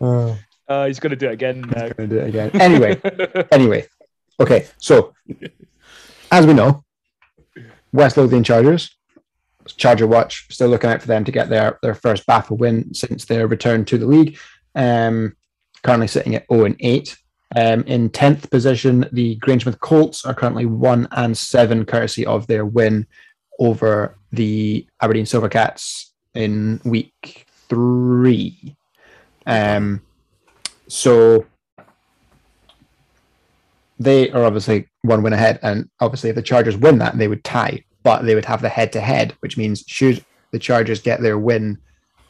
[0.00, 1.88] oh, Uh, he's going to do it again now.
[1.90, 2.50] gonna do it again.
[2.60, 3.00] Anyway,
[3.52, 3.86] anyway,
[4.40, 4.66] okay.
[4.78, 5.14] So,
[6.32, 6.82] as we know,
[7.92, 8.90] West Lothian Chargers,
[9.76, 13.26] Charger Watch, still looking out for them to get their their first BAFA win since
[13.26, 14.38] their return to the league.
[14.74, 15.36] Um,
[15.84, 17.16] currently sitting at zero and eight.
[17.54, 22.66] Um, in 10th position, the Grangemouth Colts are currently 1 and 7, courtesy of their
[22.66, 23.06] win
[23.60, 28.76] over the Aberdeen Silvercats in week three.
[29.46, 30.02] Um,
[30.88, 31.46] so
[33.98, 37.44] they are obviously one win ahead, and obviously if the Chargers win that, they would
[37.44, 41.20] tie, but they would have the head to head, which means should the Chargers get
[41.20, 41.78] their win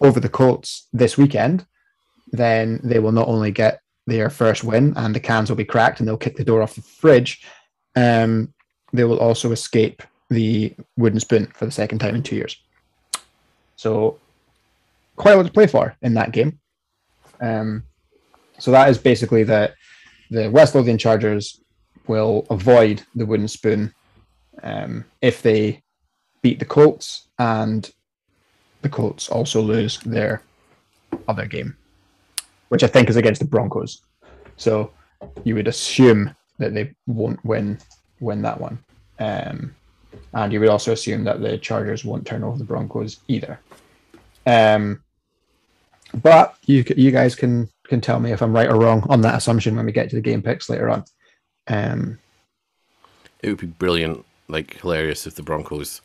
[0.01, 1.67] over the Colts this weekend,
[2.33, 5.99] then they will not only get their first win and the cans will be cracked
[5.99, 7.45] and they'll kick the door off the fridge,
[7.97, 8.53] um,
[8.93, 12.57] they will also escape the wooden spoon for the second time in two years.
[13.77, 14.19] So
[15.17, 16.59] quite a lot to play for in that game.
[17.41, 17.85] Um,
[18.59, 19.75] so that is basically that
[20.31, 21.61] the West Lothian Chargers
[22.07, 23.93] will avoid the wooden spoon
[24.63, 25.83] um, if they
[26.43, 27.91] beat the Colts and
[28.83, 30.43] the Colts also lose their
[31.29, 31.77] other game,
[32.69, 34.03] which I think is against the Broncos.
[34.57, 34.91] So
[35.45, 37.79] you would assume that they won't win
[38.21, 38.79] win that one.
[39.19, 39.75] Um,
[40.33, 43.61] and you would also assume that the Chargers won't turn over the Broncos either.
[44.47, 45.03] Um,
[46.23, 49.37] but you you guys can can tell me if I'm right or wrong on that
[49.37, 51.05] assumption when we get to the game picks later on.
[51.69, 52.19] Um,
[53.43, 56.01] It would be brilliant, like hilarious, if the Broncos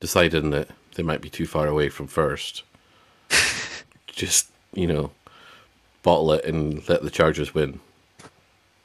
[0.00, 2.62] decided that they might be too far away from first.
[4.06, 5.10] Just you know,
[6.02, 7.80] bottle it and let the Chargers win.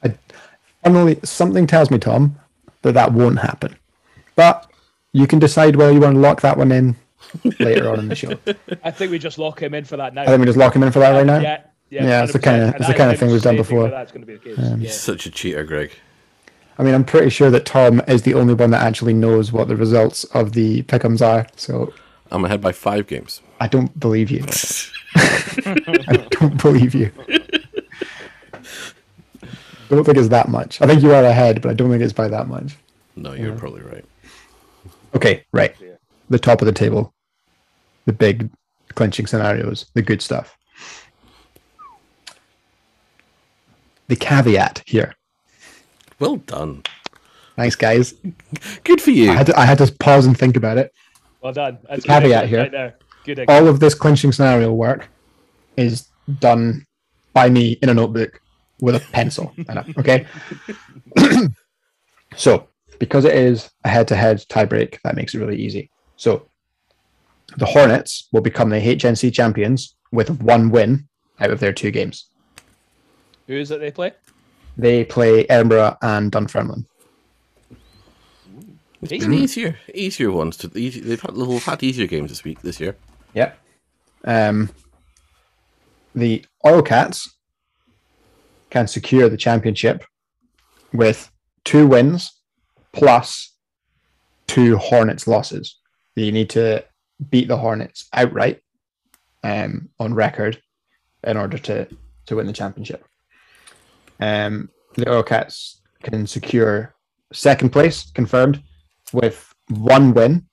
[0.02, 0.14] I,
[0.82, 2.36] Funnily, something tells me, Tom,
[2.82, 3.76] that that won't happen.
[4.34, 4.68] But
[5.12, 6.96] you can decide whether you want to lock that one in
[7.60, 8.38] later on in the show.
[8.84, 10.22] I think we just lock him in for that now.
[10.22, 11.38] I think we just lock him in for that right now.
[11.38, 13.88] Yeah, yeah, Yeah, it's the kinda- it's the kinda thing we've done before.
[13.88, 14.58] That's going to be the case.
[14.72, 14.90] Um, yeah.
[14.90, 15.90] Such a cheater, Greg.
[16.78, 19.68] I mean, I'm pretty sure that Tom is the only one that actually knows what
[19.68, 21.46] the results of the pickums are.
[21.56, 21.92] So
[22.30, 23.40] I'm ahead by five games.
[23.60, 24.44] I don't believe you.
[25.14, 27.12] I don't believe you.
[28.54, 30.80] I don't think it's that much.
[30.80, 32.76] I think you are ahead, but I don't think it's by that much.
[33.16, 34.04] No, you're probably right.
[35.14, 35.76] Okay, right.
[36.32, 37.12] The top of the table,
[38.06, 38.50] the big
[38.94, 40.56] clinching scenarios, the good stuff.
[44.08, 45.14] The caveat here.
[46.18, 46.84] Well done.
[47.56, 48.14] Thanks, guys.
[48.84, 49.30] Good for you.
[49.30, 50.90] I had to, I had to pause and think about it.
[51.42, 51.78] Well done.
[51.86, 52.70] That's Caveat good here.
[52.72, 52.94] Right.
[53.24, 53.44] Good.
[53.48, 55.08] All of this clinching scenario work
[55.76, 56.08] is
[56.40, 56.86] done
[57.34, 58.40] by me in a notebook
[58.80, 59.52] with a pencil.
[59.68, 60.26] in it, okay.
[62.36, 62.68] so,
[62.98, 65.90] because it is a head-to-head tiebreak, that makes it really easy.
[66.22, 66.46] So,
[67.56, 71.08] the Hornets will become the HNC champions with one win
[71.40, 72.26] out of their two games.
[73.48, 74.12] Who is it they play?
[74.78, 76.86] They play Edinburgh and Dunfermline.
[79.02, 80.70] It's been easier, easier ones to.
[80.78, 82.96] Easy, they've had little had easier games this week, this year.
[83.34, 83.58] Yep.
[84.24, 84.70] Um,
[86.14, 87.36] the Oil Cats
[88.70, 90.04] can secure the championship
[90.92, 91.32] with
[91.64, 92.30] two wins
[92.92, 93.56] plus
[94.46, 95.80] two Hornets losses.
[96.14, 96.84] You need to
[97.30, 98.60] beat the Hornets outright
[99.42, 100.60] um, on record
[101.24, 101.88] in order to,
[102.26, 103.04] to win the championship.
[104.20, 106.94] Um, the Oil Cats can secure
[107.32, 108.62] second place confirmed
[109.12, 110.46] with one win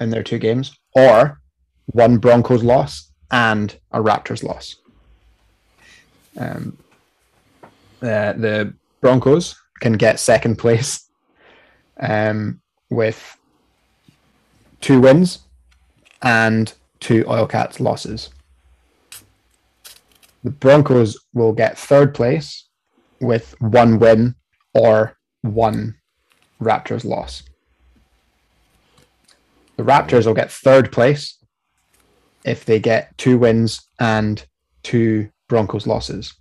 [0.00, 1.40] in their two games or
[1.86, 4.76] one Broncos loss and a Raptors loss.
[6.38, 6.76] Um,
[8.02, 11.08] uh, the Broncos can get second place
[12.00, 13.36] um, with
[14.84, 15.38] two wins
[16.20, 18.28] and two Oil Cats losses.
[20.42, 22.68] The Broncos will get third place
[23.18, 24.34] with one win
[24.74, 25.94] or one
[26.60, 27.44] Raptors loss.
[29.78, 31.38] The Raptors will get third place
[32.44, 34.44] if they get two wins and
[34.82, 36.34] two Broncos losses.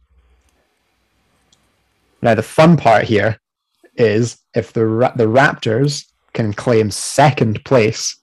[2.22, 3.40] Now, the fun part here
[3.96, 6.04] is if the Ra- the Raptors
[6.34, 8.20] can claim second place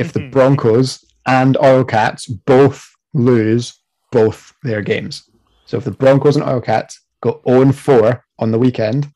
[0.00, 3.74] if the Broncos and Oil Cats both lose
[4.12, 5.28] both their games.
[5.66, 9.08] So if the Broncos and Oil Cats go 0 4 on the weekend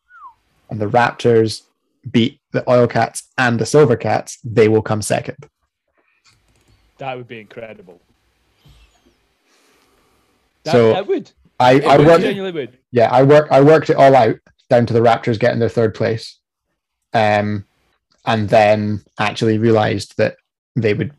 [0.71, 1.63] and the Raptors
[2.11, 5.37] beat the Oil Cats and the Silver Cats, they will come second.
[6.99, 8.01] That would be incredible.
[10.65, 11.31] That, So- that would.
[11.61, 12.79] I, It I would, worked genuinely would.
[12.91, 14.37] yeah, I work I worked it all out
[14.69, 16.39] down to the Raptors getting their third place.
[17.13, 17.67] Um
[18.27, 20.37] and then actually realized that
[20.75, 21.13] they would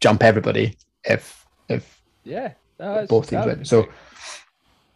[0.00, 2.52] jump everybody if if Yeah.
[2.78, 3.64] No, both teams win.
[3.64, 3.88] So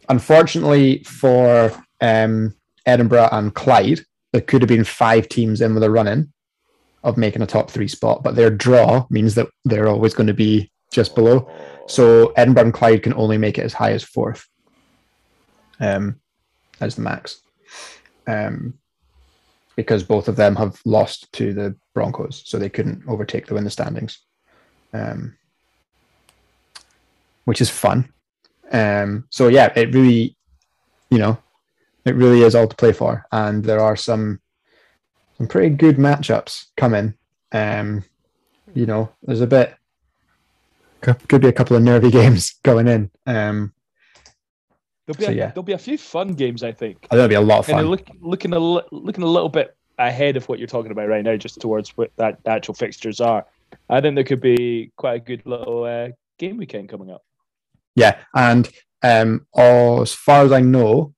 [0.09, 2.53] unfortunately for um
[2.85, 6.31] Edinburgh and Clyde, there could have been five teams in with a run in
[7.03, 10.33] of making a top three spot, but their draw means that they're always going to
[10.33, 11.49] be just below.
[11.87, 14.45] So Edinburgh and Clyde can only make it as high as fourth.
[15.79, 16.19] Um,
[16.81, 17.41] as the max.
[18.25, 18.73] Um,
[19.77, 23.63] because both of them have lost to the Broncos, so they couldn't overtake them in
[23.63, 24.19] the standings.
[24.91, 25.37] Um,
[27.45, 28.11] which is fun.
[28.73, 30.35] Um, so yeah, it really,
[31.09, 31.37] you know,
[32.03, 34.41] it really is all to play for, and there are some
[35.37, 37.13] some pretty good matchups coming.
[37.53, 38.03] Um,
[38.73, 39.75] you know, there's a bit
[41.01, 43.11] could be a couple of nervy games going in.
[43.25, 43.73] Um,
[45.07, 45.47] There'll be, So, a, yeah.
[45.47, 46.99] there'll be a few fun games, I think.
[46.99, 47.85] Think it'll be a lot of And fun.
[47.85, 51.37] look, looking a looking a little bit ahead of what you're talking about right now,
[51.37, 53.45] just towards what that the actual fixtures are.
[53.89, 57.23] I think there could be quite a good little uh, game weekend coming up.
[57.95, 58.69] Yeah, and
[59.01, 61.13] um, as far as I know,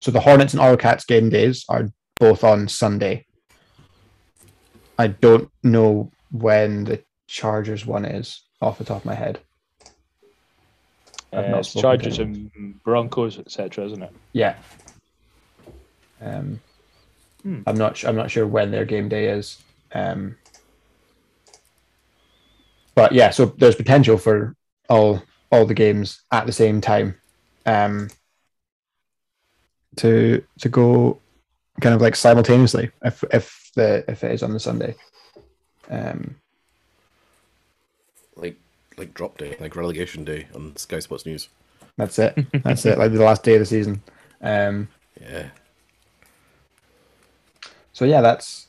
[0.00, 3.26] so the Hornets and Cats game days are both on Sunday.
[4.98, 9.40] I don't know when the Chargers one is off the top of my head.
[11.36, 12.50] Uh, Chargers and
[12.82, 14.12] Broncos, etc., isn't it?
[14.32, 14.56] Yeah.
[16.20, 16.60] Um,
[17.46, 17.60] Hmm.
[17.64, 18.04] I'm not.
[18.04, 19.62] I'm not sure when their game day is.
[19.92, 20.36] Um,
[22.96, 24.56] but yeah, so there's potential for
[24.88, 25.22] all
[25.52, 27.20] all the games at the same time.
[27.66, 28.10] Um,
[29.96, 31.20] to to go
[31.80, 34.96] kind of like simultaneously if if the if it is on the Sunday.
[35.88, 36.34] Um,
[38.98, 41.48] Like like drop day, like relegation day on Sky Sports News.
[41.96, 42.34] that's it.
[42.64, 42.98] That's it.
[42.98, 44.02] Like the last day of the season.
[44.40, 44.88] Um,
[45.20, 45.48] Yeah.
[47.92, 48.68] so yeah, that's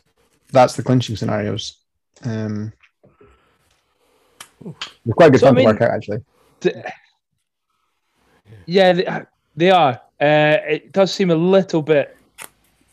[0.51, 1.77] that's the clinching scenarios.
[2.23, 2.71] Um,
[4.63, 6.23] they're quite good So, I fun mean- to work out actually.
[8.65, 9.21] Yeah, they, uh,
[9.55, 10.01] they are.
[10.19, 12.17] Uh, it does seem a little bit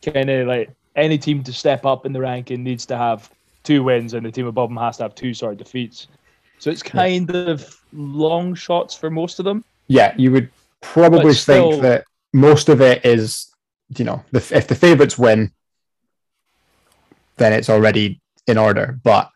[0.04, 3.30] kind of like any team to step up in the ranking needs to have
[3.64, 6.06] two wins, and the team above them has to have two sort of defeats.
[6.64, 9.66] So it's kind of long shots for most of them.
[9.86, 10.48] Yeah, you would
[10.80, 13.54] probably still- think that most of it is,
[13.98, 15.52] you know, the, if the favorites win,
[17.36, 18.98] then it's already in order.
[19.04, 19.28] But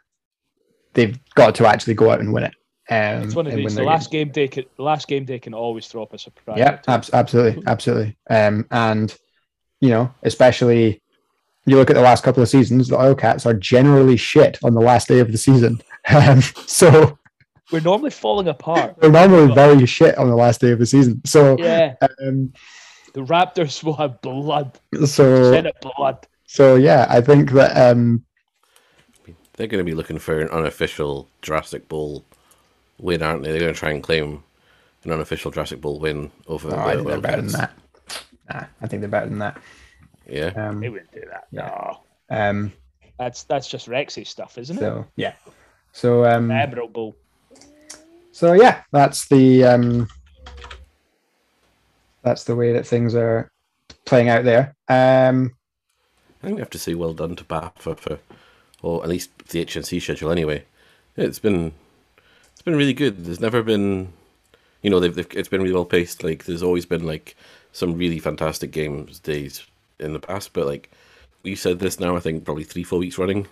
[0.94, 2.54] they've got to actually go out and win it.
[2.88, 3.74] Um, It's one of these.
[3.74, 4.28] The last games.
[4.28, 6.56] game day, can, last game day can always throw up a surprise.
[6.56, 8.16] Yeah, abs- absolutely, absolutely.
[8.30, 9.14] Um, and
[9.82, 11.02] you know, especially
[11.66, 14.80] you look at the last couple of seasons, the Oilcats are generally shit on the
[14.80, 15.82] last day of the season.
[16.10, 17.18] Um, so
[17.70, 18.96] We're normally falling apart.
[19.00, 21.20] We're normally very shit on the last day of the season.
[21.24, 21.94] So, Yeah,
[22.26, 22.52] um,
[23.14, 25.62] the Raptors will have blood, so,
[25.96, 26.26] blood.
[26.46, 28.24] so yeah, I think that um,
[29.54, 32.24] They're going to be looking for an unofficial Jurassic Bowl
[32.98, 33.50] win, aren't they?
[33.50, 34.42] They're going to try and claim
[35.04, 37.72] an unofficial Jurassic Bowl win over oh, the I think they're better than that.
[38.50, 39.58] Nah, I think they're better than that.
[40.26, 40.52] Yeah.
[40.56, 41.48] Um, They wouldn't do that.
[41.50, 41.68] Yeah.
[41.68, 42.72] No, um,
[43.18, 45.04] that's that's just Rexy stuff, isn't it?
[45.16, 45.34] yeah,
[45.92, 47.16] so um, Memorable.
[48.32, 50.08] so yeah, that's the um,
[52.22, 53.50] that's the way that things are
[54.04, 54.74] playing out there.
[54.88, 55.54] Um,
[56.42, 58.18] I think we have to say well done to BAFA for,
[58.82, 60.64] or at least the HNC schedule anyway.
[61.16, 61.72] It's been,
[62.52, 63.24] it's been really good.
[63.24, 64.12] There's never been,
[64.82, 66.22] you know, they've, they've it's been really well paced.
[66.22, 67.36] Like there's always been like
[67.72, 69.66] some really fantastic games days
[69.98, 70.90] in the past, but like
[71.42, 73.46] we said this now, I think probably three four weeks running.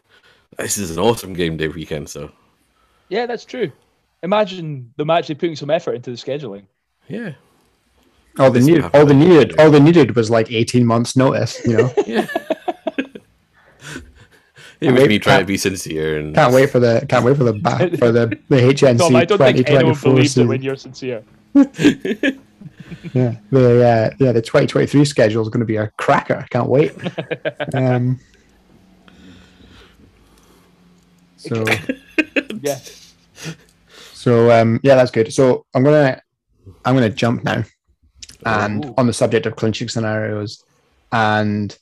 [0.58, 2.08] This is an awesome game day weekend.
[2.08, 2.30] So
[3.08, 3.70] Yeah, that's true.
[4.22, 6.64] Imagine them actually putting some effort into the scheduling.
[7.08, 7.32] yeah,
[8.38, 11.60] all they needed, all they needed, all they needed was like eighteen months notice.
[11.66, 12.26] You know, yeah.
[14.80, 17.44] wait- Yeah, me try to be sincere and can't wait for the can't wait for
[17.44, 20.62] the ba- for the the HNC Tom, I don't think anyone four believes it when
[20.62, 21.22] you're sincere.
[23.14, 26.46] Yeah, the uh, yeah the twenty twenty three schedule is going to be a cracker.
[26.50, 26.92] Can't wait.
[27.74, 28.20] um,
[31.48, 31.64] so
[32.62, 32.78] Yeah.
[34.12, 35.32] so um, yeah, that's good.
[35.32, 36.20] So I'm gonna
[36.84, 37.64] I'm gonna jump now,
[38.44, 38.94] and Ooh.
[38.98, 40.64] on the subject of clinching scenarios
[41.12, 41.76] and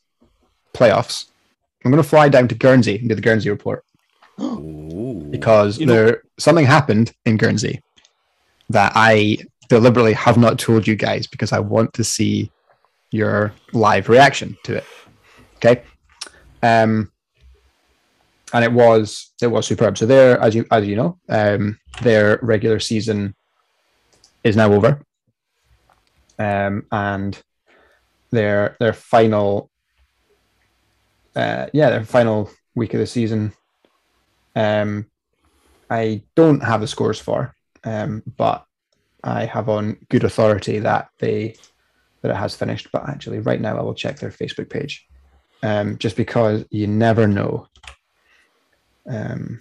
[0.74, 1.26] playoffs,
[1.84, 3.84] I'm gonna fly down to Guernsey and do the Guernsey report.
[4.40, 5.28] Ooh.
[5.30, 7.80] because You know- there something happened in Guernsey
[8.70, 9.38] that I
[9.68, 12.50] deliberately have not told you guys because I want to see
[13.12, 14.84] your live reaction to it.
[15.56, 15.82] Okay.
[16.62, 17.12] Um
[18.52, 19.98] and it was it was superb.
[19.98, 23.34] So there, as you as you know, um their regular season
[24.42, 25.00] is now over.
[26.38, 27.40] Um and
[28.30, 29.70] their their final
[31.36, 33.52] uh yeah, their final week of the season
[34.56, 35.06] um,
[35.90, 38.64] I don't have the scores for, um, but
[39.22, 41.56] I have on good authority that they
[42.22, 42.88] that it has finished.
[42.92, 45.06] But actually, right now, I will check their Facebook page,
[45.62, 47.66] um, just because you never know.
[49.06, 49.60] Um,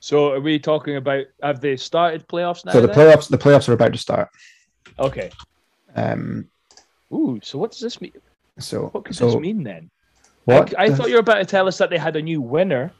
[0.00, 2.72] So are we talking about have they started playoffs now?
[2.72, 2.96] so the then?
[2.96, 4.28] playoffs, the playoffs are about to start.
[4.98, 5.30] Okay.
[5.94, 6.48] Um,
[7.12, 8.12] Ooh, so what does this mean?
[8.58, 9.90] So What could so this mean then?
[10.44, 10.78] what?
[10.78, 12.40] I, I does- thought you were about to tell us that they had a new
[12.40, 12.92] winner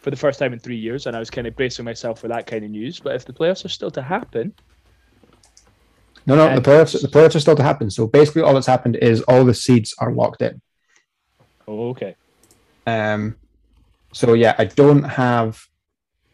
[0.00, 2.26] for the first time in three years, and I was kind of bracing myself for
[2.28, 2.98] that kind of news.
[2.98, 4.52] But if the playoffs are still to happen,
[6.26, 7.90] No, no, the And- playoffs the playoffs are still to happen.
[7.90, 10.60] So basically, all that's happened is all the seeds are locked in.
[11.66, 12.14] oh, okay.
[12.86, 13.36] Um,
[14.12, 15.60] so yeah, I don't have,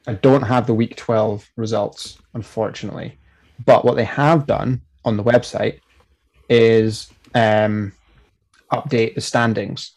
[0.06, 3.18] I don't have the week twelve results, unfortunately.
[3.64, 5.80] But what they have done on the website
[6.48, 7.92] is um,
[8.72, 9.92] update the standings.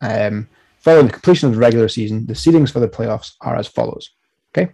[0.00, 0.48] Um,
[0.78, 4.10] following the completion of the regular season, the seedings for the playoffs are as follows.
[4.56, 4.72] Okay.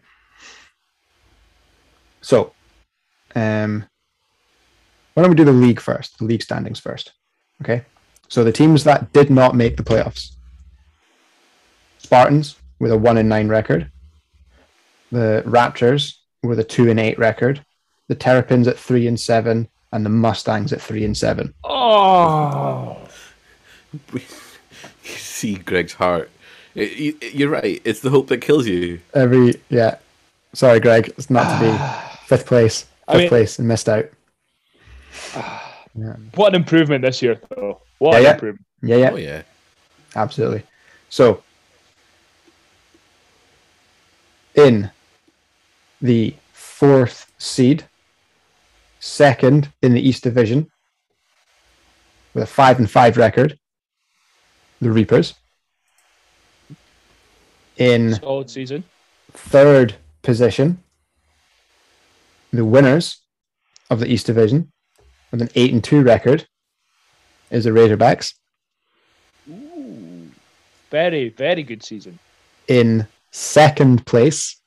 [2.20, 2.52] So,
[3.34, 3.84] um,
[5.14, 6.18] why don't we do the league first?
[6.18, 7.12] The league standings first.
[7.62, 7.84] Okay.
[8.28, 10.36] So the teams that did not make the playoffs
[12.14, 13.88] Spartans with a one and nine record,
[15.12, 17.64] the Raptors with a two and eight record,
[18.08, 21.54] the Terrapins at three and seven, and the Mustangs at three and seven.
[21.62, 22.98] Oh,
[24.12, 24.20] You
[25.04, 26.28] see Greg's heart.
[26.74, 27.80] You- You're right.
[27.84, 28.98] It's the hope that kills you.
[29.14, 29.98] Every yeah,
[30.52, 31.70] sorry, Greg, it's not to be
[32.26, 34.06] fifth place, fifth I mean- place, and missed out.
[36.34, 37.82] what an improvement this year, though.
[37.98, 38.32] What Yeah, an yeah.
[38.32, 38.66] improvement.
[38.82, 39.42] Yeah, yeah, Oh yeah.
[40.16, 40.64] absolutely.
[41.08, 41.44] So,
[44.66, 44.90] in
[46.00, 47.84] the fourth seed,
[48.98, 50.70] second in the East Division,
[52.34, 53.58] with a five and five record,
[54.80, 55.34] the Reapers.
[57.76, 58.84] In Solid season.
[59.32, 60.82] third position,
[62.52, 63.20] the winners
[63.88, 64.70] of the East Division,
[65.30, 66.46] with an eight and two record,
[67.50, 68.34] is the Razorbacks.
[70.90, 72.18] Very, very good season.
[72.68, 74.60] in second place,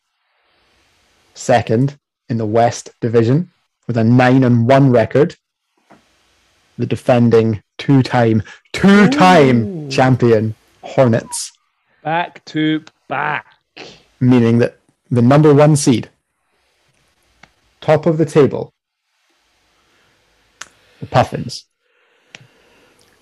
[1.33, 1.97] second
[2.29, 3.49] in the West Division
[3.87, 5.35] with a nine and one record.
[6.77, 8.41] The defending two-time,
[8.71, 9.89] two-time Ooh.
[9.89, 11.51] champion Hornets,
[12.03, 13.45] Back to back.
[14.19, 14.79] meaning that
[15.11, 16.09] the number one seed,
[17.79, 18.73] top of the table,
[20.99, 21.65] the Puffins.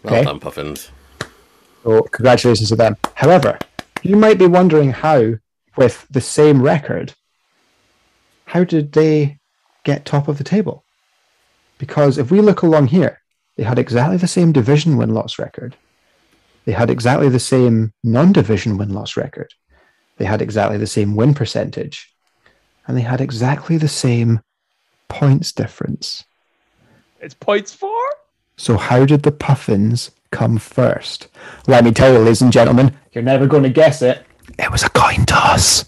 [0.03, 0.23] Well Okay.
[0.23, 0.89] done, Puffins.
[1.83, 2.95] So congratulations to them.
[3.15, 3.59] However,
[4.03, 5.35] you might be wondering how,
[5.77, 7.13] with the same record,
[8.45, 9.39] how did they
[9.83, 10.83] get top of the table?
[11.77, 13.21] Because if we look along here,
[13.55, 15.75] they had exactly the same division win loss record.
[16.65, 19.53] They had exactly the same non division win loss record.
[20.17, 22.13] They had exactly the same win percentage.
[22.87, 24.41] And they had exactly the same
[25.07, 26.23] points difference.
[27.19, 27.99] It's points four?
[28.57, 31.27] So how did the puffins come first?
[31.67, 34.25] Let me tell you, ladies and gentlemen, you're never going to guess it.
[34.57, 35.85] It was a coin toss.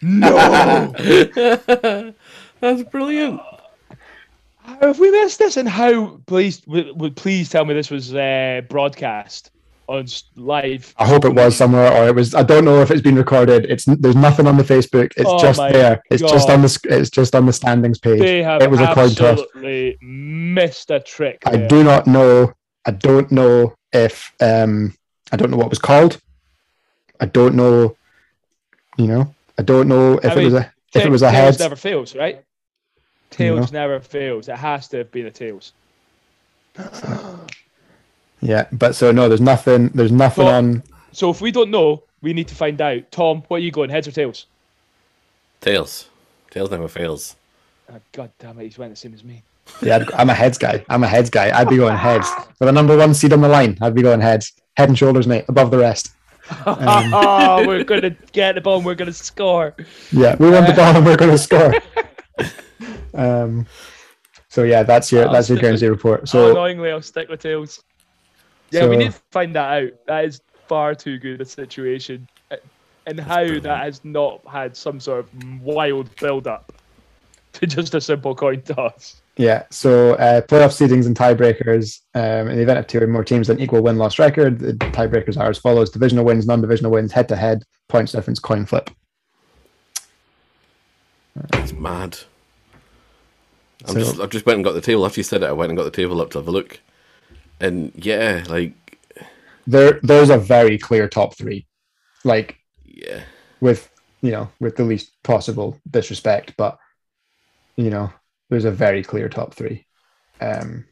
[0.00, 0.94] No!
[2.60, 3.40] That's brilliant.
[4.62, 5.56] How Have we missed this?
[5.56, 6.20] And how?
[6.26, 9.50] Please, would, would please tell me this was uh, broadcast
[9.86, 10.06] on
[10.36, 10.94] live.
[10.96, 12.34] I hope it was somewhere, or it was.
[12.34, 13.66] I don't know if it's been recorded.
[13.66, 15.12] It's there's nothing on the Facebook.
[15.16, 16.02] It's Oh just there.
[16.10, 16.80] It's just on the.
[16.84, 18.20] It's just on the standings page.
[18.20, 19.40] They have it was a coin toss.
[19.40, 21.42] absolutely missed a trick.
[21.46, 22.52] I do not know.
[22.86, 24.32] I don't know if.
[24.40, 24.94] Um.
[25.32, 26.20] I don't know what it was called.
[27.20, 27.96] I don't know.
[28.96, 29.34] You know.
[29.58, 31.58] I don't know if I it was a if it was a tails heads.
[31.60, 32.44] never fails, right?
[33.30, 34.48] Tails never fails.
[34.48, 35.72] It has to have been a tails.
[38.40, 39.88] Yeah, but so no, there's nothing.
[39.88, 40.82] There's nothing Well- on.
[41.12, 43.10] So if we don't know, we need to find out.
[43.10, 43.88] Tom, what are you going?
[43.88, 44.46] Heads or tails?
[45.60, 46.08] Tails.
[46.50, 47.36] Tails never fails.
[47.90, 49.42] Oh, God damn it, he's went the same as me.
[49.82, 50.84] Yeah, I'm a heads guy.
[50.88, 51.56] I'm a heads guy.
[51.58, 53.76] I'd be going heads for the number one seed on the line.
[53.80, 56.10] I'd be going heads, head and shoulders, mate, above the rest.
[56.66, 58.76] Um, oh, we're gonna get the ball.
[58.76, 59.74] and We're gonna score.
[60.12, 61.72] Yeah, we want the ball and we're going to score.
[63.14, 63.66] Um,
[64.48, 66.28] so yeah, that's your I'll that's your Guernsey report.
[66.28, 67.82] So So annoyingly, I'll stick with tails.
[68.70, 69.90] Yeah, we need to find that out.
[70.06, 72.56] That is far too good a situation, Uh,
[73.06, 76.72] and how that has not had some sort of wild build-up
[77.54, 79.22] to just a simple coin toss.
[79.36, 82.00] Yeah, so uh, playoff seedings and tiebreakers.
[82.14, 84.58] Um, in the event of two or more teams with an equal win loss record,
[84.60, 88.38] the tiebreakers are as follows: divisional wins, non divisional wins, head to head, points difference,
[88.38, 88.90] coin flip.
[91.54, 92.18] It's mad.
[93.86, 95.04] I'm So- just, I've just went and got the table.
[95.04, 96.80] After you said it, I went and got the table up to have a look.
[97.60, 98.72] And yeah, like,
[99.66, 101.66] There, there's a very clear top three,
[102.24, 103.22] like yeah.
[103.60, 103.90] with
[104.22, 106.78] you know with the least possible disrespect, but
[107.76, 108.12] you know
[108.54, 109.84] there's a very clear top three.
[110.40, 110.84] Um,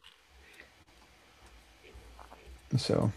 [2.77, 3.13] so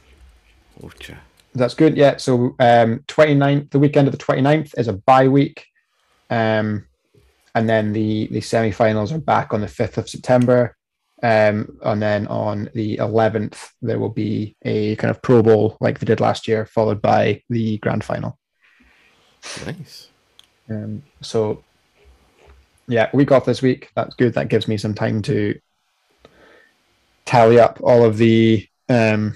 [1.55, 1.97] that's good.
[1.97, 2.17] Yeah.
[2.17, 5.65] So um, 29th, the weekend of the 29th is a bye week,
[6.29, 6.85] um,
[7.55, 10.75] and then the the semi-finals are back on the 5th of September.
[11.23, 15.97] Um, and then on the 11th, there will be a kind of Pro Bowl like
[15.97, 18.37] they did last year, followed by the grand final.
[19.65, 20.09] Nice.
[20.69, 21.63] Um, so,
[22.87, 23.91] yeah, week off this week.
[23.95, 24.33] That's good.
[24.33, 25.59] That gives me some time to
[27.25, 29.33] tally up all of the um,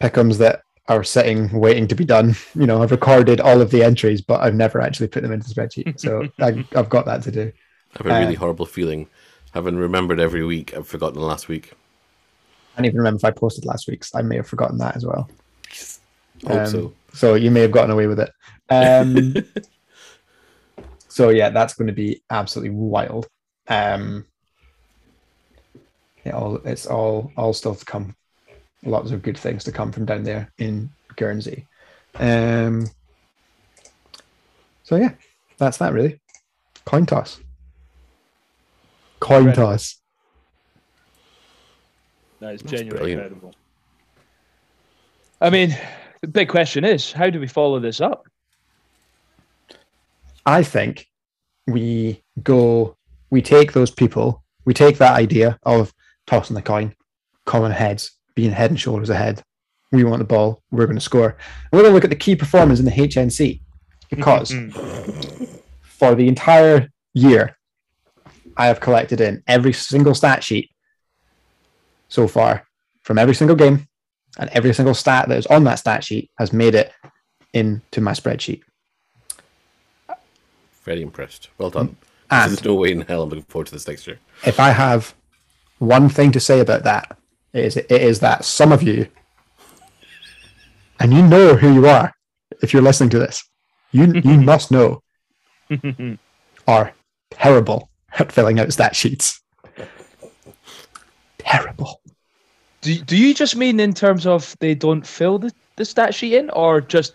[0.00, 2.34] pickums that are sitting waiting to be done.
[2.54, 5.48] You know, I've recorded all of the entries, but I've never actually put them into
[5.48, 6.00] the spreadsheet.
[6.00, 7.52] So I, I've got that to do.
[7.94, 9.08] I have a really Uh, horrible feeling.
[9.52, 11.72] Having remembered every week, I've forgotten last week.
[12.76, 14.14] I don't even remember if I posted last week's.
[14.14, 15.28] I may have forgotten that as well.
[16.46, 16.92] I hope Um, so.
[17.14, 18.30] So you may have gotten away with it.
[18.70, 19.34] Um,
[21.18, 23.26] so yeah, that's going to be absolutely wild.
[23.66, 24.24] Um,
[26.24, 28.14] yeah, all it's all all still to come.
[28.84, 31.66] Lots of good things to come from down there in Guernsey.
[32.20, 32.86] Um,
[34.84, 35.14] so yeah,
[35.58, 36.20] that's that really.
[36.86, 37.40] Coin toss.
[39.18, 39.56] Coin Right.
[39.56, 40.00] toss.
[42.38, 43.22] That is That's genuinely brilliant.
[43.22, 43.54] incredible.
[45.40, 45.76] I mean,
[46.22, 48.22] the big question is, how do we follow this up?
[50.48, 51.06] I think
[51.66, 52.96] we go,
[53.28, 55.92] we take those people, we take that idea of
[56.26, 56.94] tossing the coin,
[57.44, 59.42] common heads, being head and shoulders ahead.
[59.92, 61.36] We want the ball, we're going to score.
[61.70, 63.60] We're going to look at the key performers in the HNC
[64.08, 65.44] because mm-hmm.
[65.82, 67.54] for the entire year,
[68.56, 70.70] I have collected in every single stat sheet
[72.08, 72.66] so far
[73.02, 73.86] from every single game,
[74.38, 76.90] and every single stat that is on that stat sheet has made it
[77.52, 78.62] into my spreadsheet.
[80.88, 81.50] Very impressed.
[81.58, 81.88] Well done.
[81.88, 81.96] Mm.
[82.30, 84.18] And there's no way in hell I'm looking forward to this next year.
[84.46, 85.14] if I have
[85.80, 87.18] one thing to say about that,
[87.52, 89.06] it is, it is that some of you,
[90.98, 92.14] and you know who you are
[92.62, 93.44] if you're listening to this,
[93.92, 95.02] you, you must know,
[96.66, 96.94] are
[97.30, 99.42] terrible at filling out stat sheets.
[101.36, 102.00] Terrible.
[102.80, 106.32] Do, do you just mean in terms of they don't fill the, the stat sheet
[106.32, 107.14] in, or just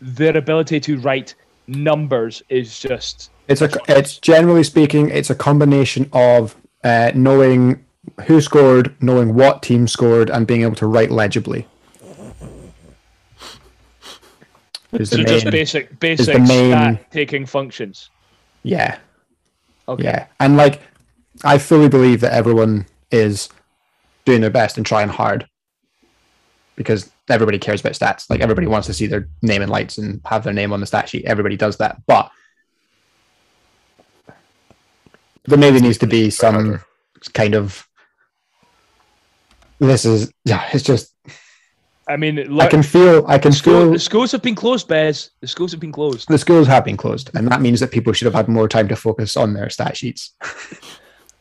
[0.00, 1.34] their ability to write
[1.68, 3.70] numbers is just It's a.
[3.88, 7.84] It's generally speaking, it's a combination of uh, knowing
[8.26, 11.66] who scored, knowing what team scored, and being able to write legibly.
[14.92, 18.10] Is so the just main- basic basic the main- stat taking functions?
[18.62, 18.98] yeah,
[19.86, 20.04] Okay.
[20.04, 20.80] Yeah, and like
[21.44, 23.48] I fully believe that everyone is
[24.24, 25.46] doing their best and trying hard
[26.76, 28.28] because everybody cares about stats.
[28.30, 30.86] Like everybody wants to see their name in lights and have their name on the
[30.86, 31.24] stat sheet.
[31.24, 32.30] Everybody does that, but
[35.44, 36.80] there maybe needs to be some
[37.34, 37.86] kind of.
[39.78, 40.68] This is yeah.
[40.72, 41.14] It's just
[42.08, 43.24] I mean, I can feel.
[43.28, 45.30] I can school, feel the schools have been closed, Bez.
[45.40, 46.28] The schools have been closed.
[46.28, 48.88] the schools have been closed, and that means that people should have had more time
[48.88, 50.34] to focus on their stat sheets.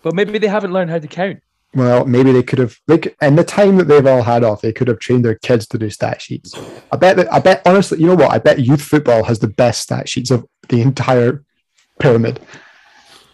[0.04, 1.42] But maybe they haven't learned how to count.
[1.74, 2.78] Well, maybe they could have.
[2.88, 5.68] Like, in the time that they've all had off, they could have trained their kids
[5.68, 6.54] to do stat sheets.
[6.92, 7.32] I bet that.
[7.32, 8.32] I bet honestly, you know what?
[8.32, 11.44] I bet youth football has the best stat sheets of the entire
[12.00, 12.40] pyramid.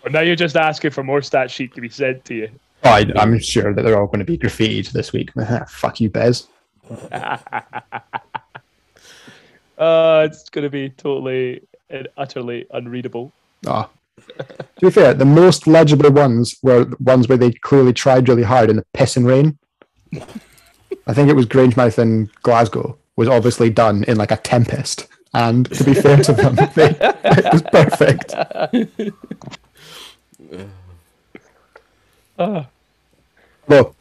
[0.02, 2.50] But now you're just asking for more stat sheet to be sent to you.
[2.84, 5.32] Oh, I, I'm sure that they're all going to be graffitied this week.
[5.70, 6.48] Fuck you, Bez.
[9.76, 13.32] Uh, it's going to be totally and utterly unreadable.
[13.66, 13.90] Ah.
[14.38, 18.70] to be fair, the most legible ones were ones where they clearly tried really hard
[18.70, 19.58] in the piss and rain.
[21.08, 25.08] I think it was Grangemouth in Glasgow was obviously done in like a tempest.
[25.34, 28.36] And to be fair to them, they, it was perfect.
[33.68, 33.96] Well,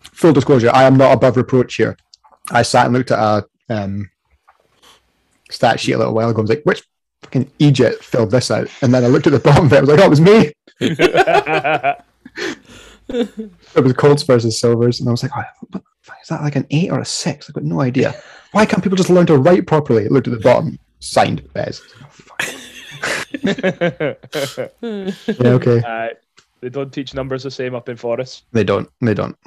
[0.00, 1.96] full disclosure, I am not above reproach here.
[2.50, 4.10] I sat and looked at a um,
[5.50, 6.38] stat sheet a little while ago.
[6.38, 6.82] I was like, which
[7.28, 8.68] fucking Egypt filled this out?
[8.82, 9.76] And then I looked at the bottom of it.
[9.76, 10.52] I was like, oh, it was me.
[13.10, 15.00] It was Colts versus Silvers.
[15.00, 17.06] And I was like, oh, what the fuck, is that like an eight or a
[17.06, 17.48] six?
[17.48, 18.14] I've got no idea.
[18.52, 20.04] Why can't people just learn to write properly?
[20.04, 21.80] I looked at the bottom, signed Bez.
[22.02, 22.44] Oh,
[25.40, 25.80] yeah, okay.
[25.80, 26.08] uh,
[26.60, 28.44] they don't teach numbers the same up in Forest.
[28.52, 28.90] They don't.
[29.00, 29.38] They don't.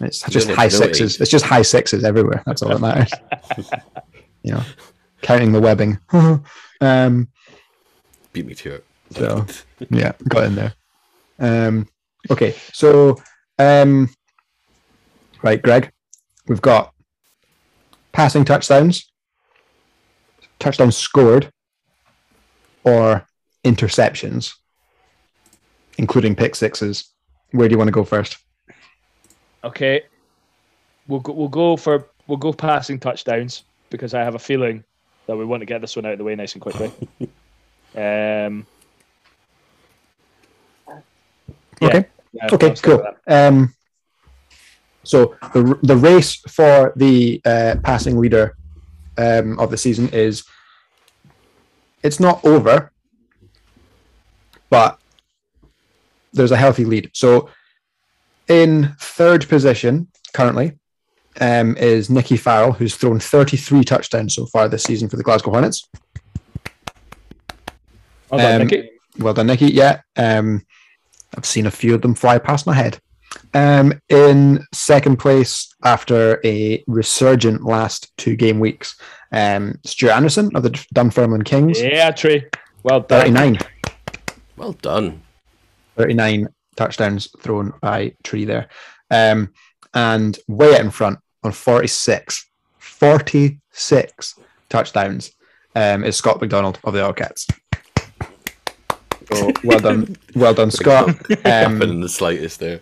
[0.00, 1.20] It's just high need to know sixes.
[1.22, 2.42] It's just high sixes everywhere.
[2.44, 3.12] That's all that matters.
[4.42, 4.62] you know,
[5.22, 5.98] counting the webbing.
[6.80, 7.28] um,
[8.32, 8.86] Beat me to it.
[9.10, 9.46] so
[9.90, 10.74] yeah, got in there.
[11.38, 11.88] Um,
[12.30, 13.16] okay, so
[13.58, 14.08] um,
[15.42, 15.90] right, Greg,
[16.46, 16.92] we've got
[18.12, 19.10] passing touchdowns,
[20.58, 21.50] touchdowns scored,
[22.84, 23.26] or
[23.64, 24.54] interceptions,
[25.98, 27.10] including pick sixes.
[27.52, 28.38] Where do you want to go first?
[29.64, 30.02] Okay,
[31.06, 34.84] we'll go, we'll go for we'll go passing touchdowns because I have a feeling
[35.26, 36.92] that we want to get this one out of the way nice and quickly.
[37.96, 38.66] um,
[41.80, 41.88] Yeah.
[41.88, 42.06] Okay.
[42.32, 43.04] Yeah, Okay, cool.
[43.26, 43.74] Um,
[45.04, 48.56] so the the race for the uh, passing leader
[49.18, 50.44] um, of the season is
[52.02, 52.92] it's not over,
[54.70, 55.00] but
[56.32, 57.10] there's a healthy lead.
[57.12, 57.50] So
[58.48, 60.72] in third position currently
[61.40, 65.50] um, is Nicky Farrell, who's thrown 33 touchdowns so far this season for the Glasgow
[65.50, 65.88] Hornets.
[68.30, 68.90] Well done, Um, Nicky.
[69.18, 69.66] Well done, Nicky.
[69.66, 70.62] Yeah, um,
[71.36, 72.98] I've seen a few of them fly past my head.
[73.54, 78.94] Um, in second place after a resurgent last two game weeks,
[79.32, 82.46] um, Stuart Anderson of the Dunfermline Kings, Yeah, Trey.
[82.82, 83.20] Well done.
[83.34, 83.58] 39,
[84.56, 85.22] Well done.
[85.96, 88.68] 39 touchdowns thrown by Tree there.
[89.10, 89.52] Um,
[89.94, 92.46] and way out in front on 46,
[92.78, 94.34] 46
[94.68, 95.32] touchdowns
[95.74, 97.46] um, is Scott McDonald of the Oilcats.
[99.32, 101.08] So well done, well done, Scott.
[101.44, 102.80] Um, Nothing in the slightest there.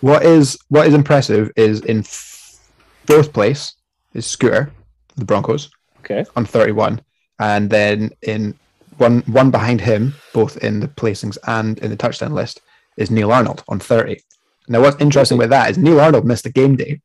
[0.00, 2.60] What is what is impressive is in f-
[3.06, 3.74] fourth place
[4.14, 4.70] is Scooter,
[5.16, 6.24] the Broncos, Okay.
[6.36, 7.00] on 31,
[7.38, 8.54] and then in
[8.98, 12.60] one one behind him, both in the placings and in the touchdown list,
[12.96, 14.20] is Neil Arnold on 30.
[14.68, 17.00] Now, what's interesting with that is Neil Arnold missed a game day,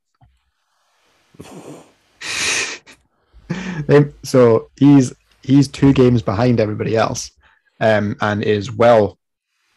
[3.88, 5.14] They- so he's
[5.44, 7.32] he's two games behind everybody else,
[7.80, 9.18] um, and is well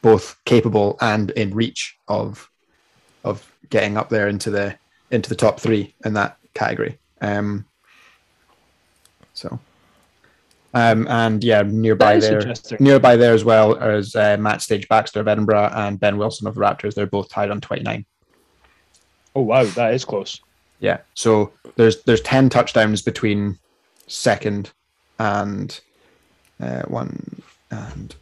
[0.03, 2.49] both capable and in reach of
[3.25, 4.77] of getting up there into the
[5.11, 6.99] into the top three in that category.
[7.21, 7.65] Um,
[9.33, 9.59] so,
[10.75, 12.79] um, and yeah, nearby there, interesting.
[12.81, 16.55] nearby there as well as uh, Matt Stage Baxter of Edinburgh and Ben Wilson of
[16.55, 16.95] the Raptors.
[16.95, 18.05] They're both tied on twenty nine.
[19.35, 20.41] Oh wow, that is close.
[20.85, 23.59] Yeah, so there's there's ten touchdowns between
[24.07, 24.71] second
[25.19, 25.81] and
[26.61, 28.15] uh, one and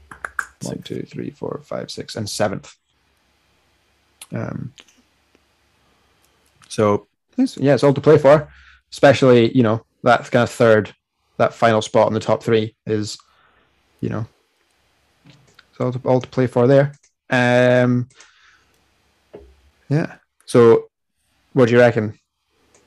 [0.62, 2.76] one, two, three, four, five, six, and seventh.
[4.30, 4.72] Um,
[6.68, 8.48] so yeah, it's all to play for.
[8.92, 10.94] Especially you know that kind of third,
[11.38, 13.18] that final spot in the top three is,
[14.00, 14.24] you know,
[15.26, 16.92] it's all to, all to play for there.
[17.28, 18.08] Um,
[19.88, 20.14] yeah.
[20.46, 20.84] So,
[21.54, 22.20] what do you reckon?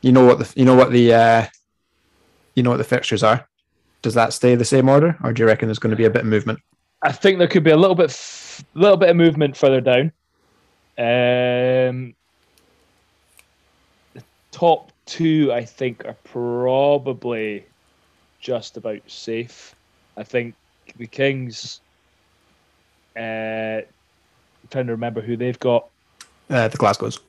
[0.06, 1.46] You know what the you know what the uh,
[2.54, 3.48] you know what the fixtures are.
[4.04, 6.12] Does that stay the same order, or do you reckon there's going to be a
[6.12, 6.60] bit of movement?
[7.02, 8.16] I think there could be a little bit,
[8.76, 10.12] little bit of movement further down.
[11.00, 12.14] Um,
[14.14, 17.66] the top two, I think, are probably
[18.40, 19.76] just about safe.
[20.18, 20.54] I think
[20.98, 21.82] the Kings.
[23.18, 25.90] Uh, I'm trying to remember who they've got.
[26.48, 27.20] Uh, the Glasgow's.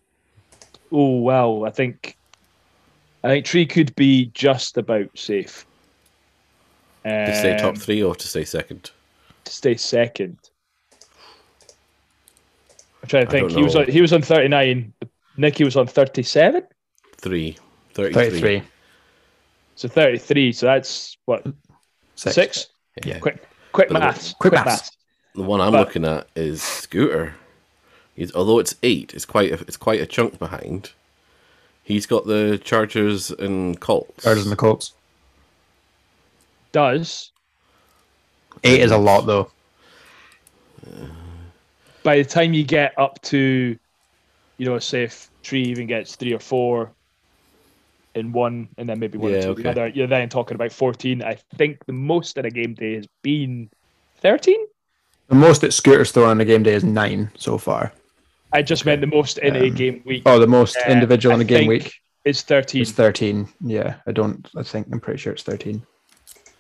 [0.92, 2.18] Oh well, I think,
[3.26, 5.66] I think Tree could be just about safe.
[7.04, 8.90] To stay top Um, three or to stay second?
[9.44, 10.36] to stay second.
[13.02, 13.50] I'm trying to think.
[13.50, 14.92] He was on, he was on 39.
[15.36, 16.62] Nicky was on 37.
[17.16, 17.56] Three.
[17.94, 18.14] 33.
[18.24, 18.62] Thirty-three.
[19.74, 20.52] So 33.
[20.52, 21.44] So that's what
[22.14, 22.34] Six.
[22.34, 22.66] six.
[23.04, 23.18] Yeah.
[23.18, 24.34] Quick, quick But the- maths.
[24.38, 24.90] quick maths.
[25.34, 27.34] The one I'm But- looking at is Scooter.
[28.14, 30.92] He's, although it's eight, it's quite a, it's quite a chunk behind.
[31.86, 34.24] He's got the Chargers and Colts.
[34.24, 34.92] Chargers and the Colts.
[36.72, 37.30] Does
[38.64, 39.52] Eight is a lot though.
[40.84, 41.06] Uh,
[42.02, 43.78] by the time you get up to,
[44.58, 46.90] you know, say if Tree even gets three or four
[48.16, 49.62] in one, and then maybe one Yeah, or two okay.
[49.62, 51.22] the other, you're then talking about 14.
[51.22, 53.70] I think the most in a game day has been
[54.22, 54.58] 13.
[55.28, 57.92] The most that Scooter's thrown on a game day is nine so far.
[58.52, 61.34] I just meant the most in a Um, game week Oh, the most Uh, individual
[61.34, 61.92] in a game week
[62.24, 62.82] is 13.
[62.82, 63.48] is thirteen.
[63.60, 64.48] Yeah, I don't.
[64.56, 65.84] I think I'm pretty sure it's thirteen.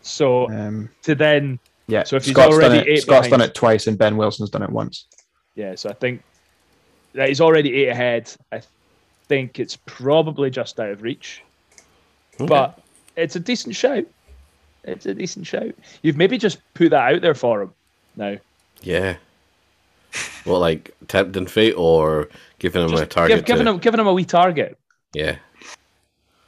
[0.02, 1.58] So Um, to then,
[1.88, 2.04] yeah.
[2.04, 4.50] So if he's Scott's already done it, eight Scott's done it twice, and Ben Wilson's
[4.50, 5.06] done it once.
[5.54, 6.22] yeah, so I think
[7.14, 8.30] that he's already eight ahead.
[8.52, 8.60] I
[9.28, 11.42] think it's probably just out of reach,
[12.38, 12.46] Okay.
[12.46, 12.78] but
[13.16, 14.04] it's a decent shout.
[14.84, 15.74] It's a decent shout.
[16.02, 17.72] You've maybe just put that out there for him
[18.16, 18.36] now.
[18.82, 19.16] yeah.
[20.44, 22.28] Well, like tempting fate or
[22.58, 23.38] giving him a target?
[23.38, 24.78] give, giving to- him giving him a wee target.
[25.12, 25.36] Yeah.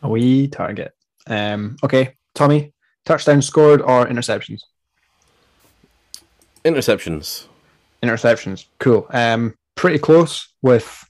[0.02, 0.92] A wee target.
[1.26, 2.72] Um, okay, Tommy,
[3.04, 4.60] touchdown scored or interceptions?
[6.64, 7.46] Interceptions.
[8.02, 8.66] Interceptions.
[8.78, 9.06] Cool.
[9.10, 11.04] Um, pretty close with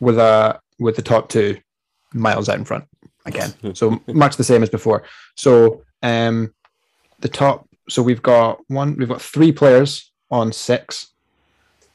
[0.00, 1.58] with uh with the top two
[2.12, 2.84] miles out in front
[3.26, 3.52] again.
[3.74, 5.04] So much the same as before.
[5.36, 6.54] So um,
[7.20, 7.68] the top.
[7.88, 8.96] So we've got one.
[8.96, 11.12] We've got three players on six.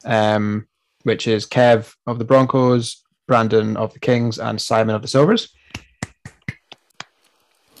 [0.04, 0.66] Um,
[1.04, 5.54] which is Kev of the Broncos, Brandon of the Kings, and Simon of the Silvers.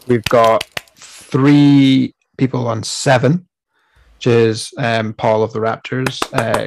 [0.06, 0.64] We've got
[0.96, 3.48] three people on seven,
[4.16, 6.66] which is um, Paul of the Raptors, uh,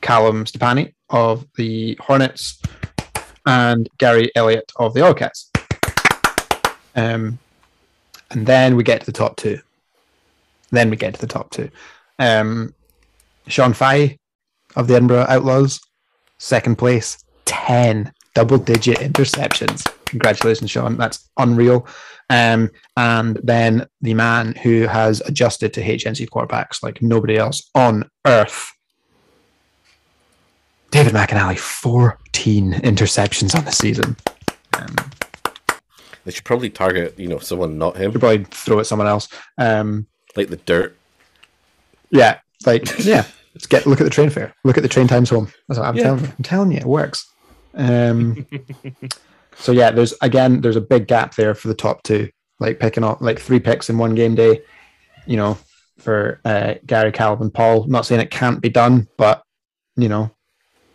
[0.00, 2.62] Callum Stepani of the Hornets
[3.46, 5.50] and Gary Elliott of the Oilcats.
[6.96, 7.38] Um,
[8.30, 9.60] and then we get to the top two.
[10.70, 11.70] Then we get to the top two.
[12.18, 12.74] Um,
[13.48, 14.18] Sean Fye
[14.76, 15.80] of the Edinburgh Outlaws,
[16.38, 19.86] second place, 10 double digit interceptions.
[20.06, 20.96] Congratulations, Sean.
[20.96, 21.86] That's unreal.
[22.28, 28.08] Um, and then the man who has adjusted to HNC quarterbacks like nobody else on
[28.26, 28.70] earth,
[30.90, 34.16] David McAnally, 14 interceptions on the season.
[34.78, 34.94] Um,
[36.24, 39.28] They should probably target, you know, someone not him, could probably throw at someone else.
[39.58, 40.06] Um,
[40.36, 40.96] like the dirt.
[42.10, 43.24] yeah, like, yeah.
[43.54, 44.54] Let's get look at the train fare.
[44.64, 45.52] Look at the train times home.
[45.68, 46.04] That's what I'm Yeah.
[46.04, 46.32] telling you.
[46.38, 47.26] I'm telling you, it works.
[47.74, 48.46] Um,
[49.56, 52.30] so yeah, there's again, there's a big gap there for the top two.
[52.58, 54.60] Like picking up like three picks in one game day.
[55.26, 55.58] You know,
[55.98, 57.84] for uh, Gary, Calvin, and Paul.
[57.84, 59.42] I'm not saying it can't be done, but
[59.96, 60.30] you know,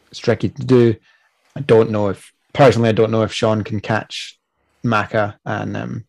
[0.09, 0.95] it's tricky to do.
[1.55, 4.39] I don't know if personally, I don't know if Sean can catch
[4.83, 6.05] Maka, and um,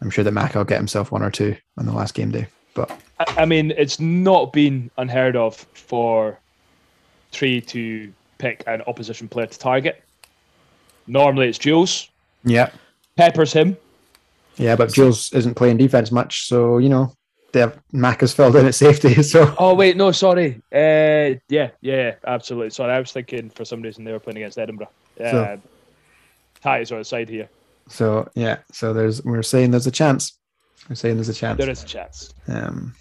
[0.00, 2.48] I'm sure that Maka will get himself one or two on the last game day.
[2.76, 6.38] But I, I mean, it's not been unheard of for
[7.32, 10.02] Tree to pick an opposition player to target.
[11.06, 12.08] Normally, it's Jules.
[12.44, 12.70] yeah,
[13.16, 13.76] Peppers him.
[14.56, 17.12] Yeah, but Jules isn't playing defense much, so you know
[17.52, 19.14] they have Mac has filled in at safety.
[19.22, 20.60] So Oh wait, no, sorry.
[20.72, 22.70] Uh, yeah, yeah, absolutely.
[22.70, 24.90] Sorry, I was thinking for some reason they were playing against Edinburgh.
[25.20, 25.60] Uh, So-
[26.62, 27.48] Ties on the side here.
[27.88, 30.36] so yeah, so there's we're saying there's a chance.
[30.88, 31.58] We're saying there's a chance.
[31.58, 32.32] There is a chance.
[32.48, 32.94] Um,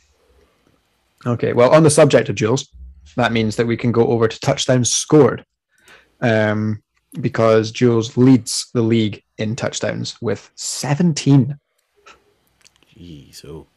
[1.25, 2.67] okay, well, on the subject of Jules,
[3.15, 5.45] that means that we can go over to touchdowns scored,
[6.21, 6.81] um,
[7.21, 11.57] because Jules leads the league in touchdowns with 17.
[12.97, 13.67] Jeez, oh.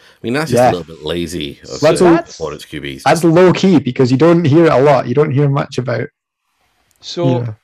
[0.00, 0.70] I mean, that's just Yeah.
[0.70, 3.02] a little bit lazy of That's the all- Hornets QBs.
[3.02, 5.06] That's low key because you don't hear it a lot.
[5.08, 6.08] You don't hear much about.
[7.00, 7.56] So You know.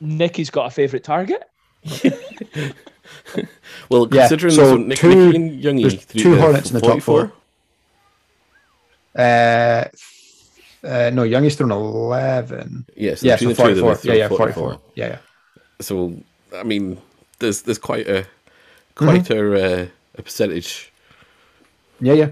[0.00, 1.42] Nicky's got a favourite target.
[3.90, 6.74] well, Yeah, considering so so Nick, two- Nicky and Youngie there's two the Hornets in
[6.74, 7.32] the top four.
[9.16, 9.84] Uh,
[10.84, 12.86] uh, no, Young is thrown 11.
[12.96, 13.94] Yes, Yeah, so the two 44.
[13.94, 14.80] them, they Yeah, yeah, 44.
[14.94, 15.18] Yeah, yeah.
[15.80, 16.14] So,
[16.54, 16.98] I mean,
[17.38, 18.26] there's there's quite a
[18.94, 19.54] quite Mm-hmm.
[19.54, 19.86] a, uh,
[20.16, 20.92] a percentage.
[22.00, 22.30] Yeah, yeah,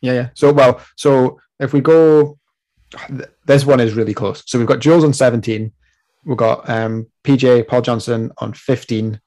[0.00, 0.28] yeah, yeah.
[0.34, 2.38] So well, so if we go,
[3.08, 4.42] th- this one is really close.
[4.46, 5.72] So we've got Jules on seventeen.
[6.24, 9.20] We've got um, PJ Paul Johnson on fifteen.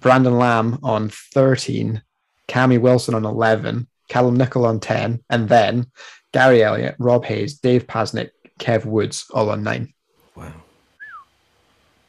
[0.00, 2.02] Brandon Lamb on thirteen.
[2.48, 3.86] Cami Wilson on eleven.
[4.08, 5.86] Callum Nickel on ten, and then
[6.32, 9.92] Gary Elliott, Rob Hayes, Dave Pasnick, Kev Woods all on nine.
[10.34, 10.52] Wow.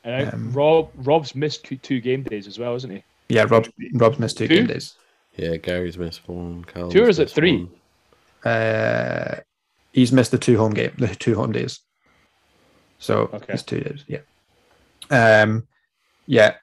[0.03, 3.03] And Um, Rob Rob's missed two, two game days as well, isn't he?
[3.29, 4.55] Yeah, Rob Rob's missed two, Two?
[4.57, 4.95] game days.
[5.37, 6.65] Yeah, Gary's missed one.
[6.65, 7.69] Callum's Two or is it three?
[8.43, 8.51] one.
[8.53, 9.39] Uh,
[9.93, 11.79] he's missed the two home game, the two home days.
[12.99, 13.53] So Okay.
[13.53, 14.03] it's two days.
[14.07, 14.19] Yeah.
[15.09, 15.67] Um,
[16.25, 16.55] yeah.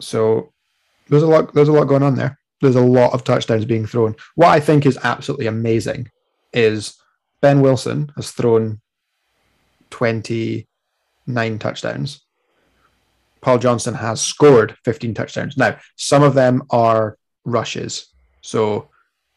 [0.00, 0.52] So
[1.08, 1.54] there's a lot.
[1.54, 2.38] There's a lot going on there.
[2.60, 4.16] There's a lot of touchdowns being thrown.
[4.34, 6.10] What I think is absolutely amazing
[6.52, 6.96] is
[7.40, 8.80] Ben Wilson has thrown
[9.90, 12.20] 29 touchdowns.
[13.40, 15.56] Paul Johnson has scored 15 touchdowns.
[15.56, 18.08] Now, some of them are rushes.
[18.40, 18.90] So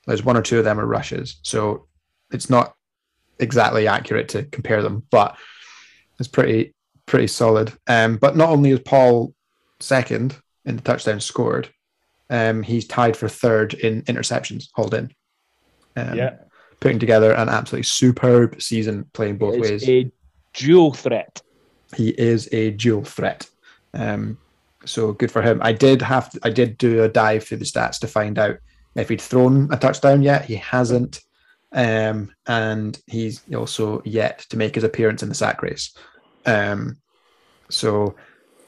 [0.07, 1.37] there's one or two of them are rushes.
[1.43, 1.87] So
[2.31, 2.73] it's not
[3.39, 5.37] exactly accurate to compare them, but
[6.19, 6.73] it's pretty
[7.05, 7.73] pretty solid.
[7.87, 9.33] Um, but not only is Paul
[9.79, 10.35] second
[10.65, 11.69] in the touchdowns scored,
[12.29, 15.11] um, he's tied for third in interceptions hauled in.
[15.97, 16.35] Um, yeah.
[16.79, 19.87] putting together an absolutely superb season, playing both ways.
[19.87, 20.11] a
[20.53, 21.41] dual threat.
[21.95, 23.49] he is a dual threat.
[23.93, 24.37] Um,
[24.85, 25.59] so good for him.
[25.61, 28.57] I did have I did do a dive through the stats to find out
[28.95, 30.45] if he'd thrown a touchdown yet.
[30.45, 31.21] He hasn't,
[31.71, 35.95] um, and he's also yet to make his appearance in the sack race.
[36.45, 36.97] Um,
[37.69, 38.15] so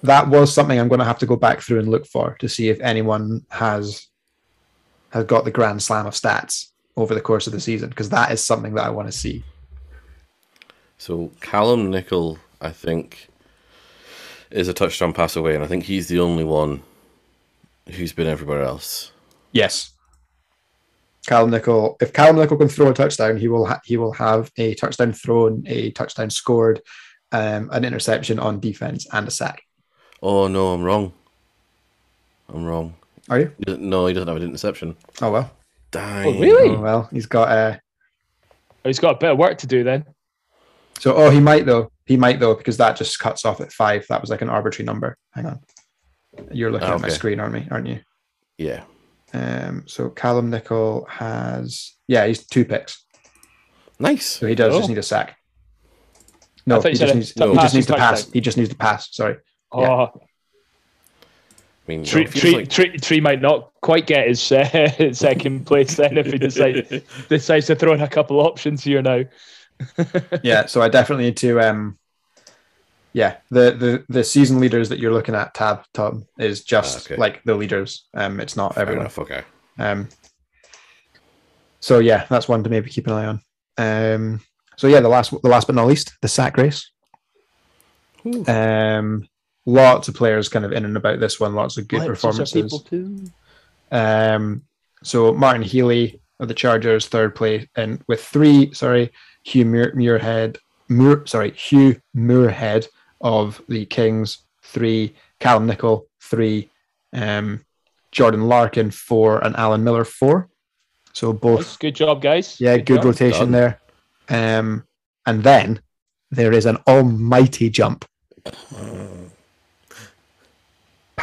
[0.03, 2.49] that was something I'm going to have to go back through and look for to
[2.49, 4.07] see if anyone has
[5.11, 8.31] has got the grand slam of stats over the course of the season because that
[8.31, 9.43] is something that I want to see.
[10.97, 13.27] So Callum Nickel, I think,
[14.51, 16.81] is a touchdown pass away, and I think he's the only one
[17.89, 19.11] who's been everywhere else.
[19.51, 19.91] Yes.
[21.27, 21.95] Callum Nickel.
[22.01, 25.13] If Callum Nickel can throw a touchdown, he will ha- he will have a touchdown
[25.13, 26.81] thrown, a touchdown scored,
[27.31, 29.63] um, an interception on defense, and a sack.
[30.25, 31.11] Oh no, I'm wrong.
[32.47, 32.95] I'm wrong.
[33.29, 33.51] Are you?
[33.67, 34.95] He No, he doesn't have an interception.
[35.21, 35.51] Oh well.
[35.91, 36.25] Dang.
[36.27, 36.69] Oh, really?
[36.75, 37.77] Oh, well, he's got uh
[38.85, 40.05] Oh, he's got a bit of work to do then.
[40.99, 41.91] So oh, he might though.
[42.05, 44.05] He might though because that just cuts off at five.
[44.07, 45.17] That was like an arbitrary number.
[45.33, 45.59] Hang on.
[46.51, 47.67] You're looking Oh, at my screen, aren't me?
[47.69, 47.99] Aren't you?
[48.57, 48.83] Yeah.
[49.33, 49.83] Um.
[49.87, 53.03] So Callum Nickel has yeah, he's two picks.
[53.99, 54.25] Nice.
[54.25, 54.87] So he does just Oh.
[54.87, 55.37] need a sack.
[56.65, 57.51] No, he just needs, No.
[57.51, 58.19] he just needs to pass.
[58.21, 58.33] touchdown.
[58.33, 59.13] He just needs to pass.
[59.13, 59.35] Sorry.
[59.73, 60.07] Oh, Yeah.
[61.85, 65.95] I mean, Tree, tree, like- tree, tree might not quite get his uh, second place
[65.97, 66.89] then if he decides
[67.29, 69.23] decides to throw in a couple options here now.
[70.43, 70.65] Yeah.
[70.67, 71.59] So I definitely need to.
[71.59, 71.97] Um,
[73.11, 77.13] yeah, the the the season leaders that you're looking at, tab Tom, is just Ah,
[77.13, 77.19] okay.
[77.19, 78.07] like the leaders.
[78.13, 79.01] Um, it's not Fair everyone.
[79.01, 79.43] enough, okay.
[79.77, 80.07] Um,
[81.81, 83.41] so yeah, that's one to maybe keep an eye on.
[83.77, 84.39] Um,
[84.77, 86.89] so yeah, the last, the last but not least, the sack race.
[88.25, 88.45] Ooh.
[88.47, 89.27] Um,
[89.65, 91.53] lots of players kind of in and about this one.
[91.55, 92.81] Lots of good performances.
[92.83, 93.25] too.
[93.91, 94.63] Um,
[95.03, 99.11] so Martin Healy of the Chargers, third place, and with three, sorry,
[99.43, 100.57] Hugh Muir, Muirhead,
[100.89, 102.87] Muir, sorry, Hugh Muirhead
[103.21, 106.69] of the Kings, three, Callum Nickel, three,
[107.13, 107.63] um,
[108.11, 110.49] Jordan Larkin, four, and Alan Miller, four.
[111.13, 112.59] So both, Good job, guys.
[112.59, 113.05] yeah, good, job.
[113.05, 113.77] rotation Done.
[114.27, 114.59] there.
[114.59, 114.85] Um,
[115.25, 115.81] and then
[116.31, 118.05] there is an almighty jump.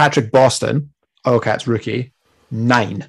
[0.01, 0.95] Patrick Boston,
[1.27, 2.15] Oilcats rookie,
[2.51, 3.07] nine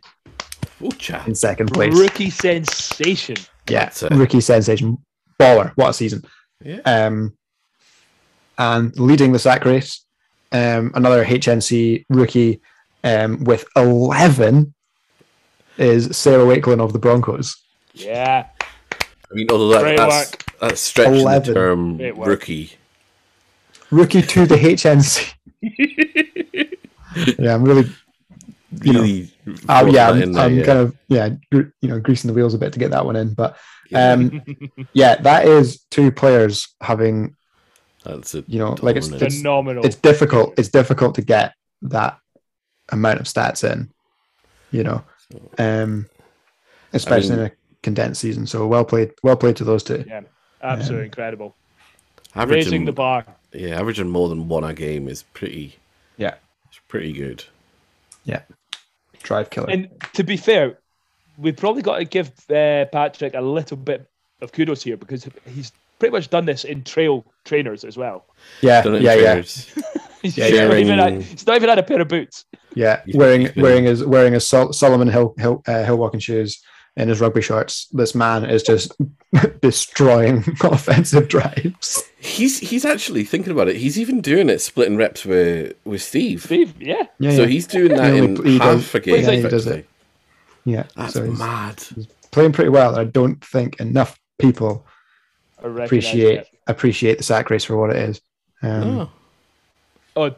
[0.82, 0.90] Ooh,
[1.26, 1.98] in second place.
[1.98, 3.38] Rookie sensation.
[3.70, 4.98] Yeah, rookie sensation,
[5.40, 5.72] baller.
[5.76, 6.26] What a season!
[6.62, 6.82] Yeah.
[6.84, 7.38] Um,
[8.58, 10.06] and leading the sack race,
[10.52, 12.60] um, another HNC rookie
[13.06, 14.74] um, with eleven
[15.78, 17.56] is Sarah Wakelin of the Broncos.
[17.94, 18.48] Yeah.
[18.92, 20.46] I mean, although that, that's, work.
[20.60, 21.48] that's stretching 11.
[21.48, 22.74] the term rookie.
[23.92, 26.28] Rookie to the HNC.
[27.40, 27.90] yeah, I'm really.
[28.84, 29.34] You know, Really
[29.68, 30.64] Oh brought yeah, I'm, there, I'm yeah.
[30.64, 33.34] kind of yeah, you know, greasing the wheels a bit to get that one in.
[33.34, 33.58] But
[33.90, 34.42] Yeah, um,
[34.94, 37.36] yeah, that is two players having
[38.06, 38.46] that's it.
[38.48, 39.86] you know, like it's it's Phenomenal.
[39.86, 40.54] it's difficult.
[40.58, 42.18] It's difficult to get that
[42.90, 43.92] amount of stats in,
[44.72, 45.04] you know,
[45.58, 46.08] um,
[46.94, 47.52] especially mean- in a
[47.84, 48.48] condensed season.
[48.48, 50.06] So well played, well played to those two.
[50.08, 50.22] yeah.
[50.64, 51.56] Absolutely incredible.
[52.36, 53.26] averaging, Raising the bar.
[53.52, 55.76] yeah, averaging more than one a game is pretty.
[56.92, 57.44] Yeah, It's pretty good.
[58.26, 58.42] yeah,
[59.24, 59.70] drive killer.
[59.70, 60.78] And to be fair,
[61.38, 64.08] we've probably got to give uh, Patrick a little bit
[64.42, 68.26] of kudos here because he's pretty much done this in trail trainers as well.
[68.62, 69.36] yeah, Done it yeah, yeah.
[70.22, 72.46] He's, Yeah, not even had, he's not even had a pair of boots.
[72.76, 73.02] yeah.
[73.16, 76.62] Wearing wearing his wearing his Sol- Salomon Hill Hill uh, Hill walking shoes
[76.98, 77.88] and his rugby shorts.
[77.94, 78.92] This man is just
[79.62, 82.04] destroying offensive drives.
[82.18, 83.78] He's he's actually thinking about it.
[83.78, 86.44] He's even doing it splitting reps with with Steve.
[86.44, 87.04] Steve, yeah.
[87.20, 87.48] Yeah, so yeah.
[87.48, 89.24] he's doing that He in he half does- a game.
[89.24, 89.88] yeah, he does it.
[90.66, 90.84] yeah.
[90.96, 91.84] That's so he's mad.
[92.32, 92.98] playing pretty well.
[92.98, 94.86] I don't think enough people
[95.64, 96.48] appreciate it.
[96.68, 98.22] appreciate the sack race for what it is.
[98.64, 99.10] Um, Oh.
[100.14, 100.36] Oh,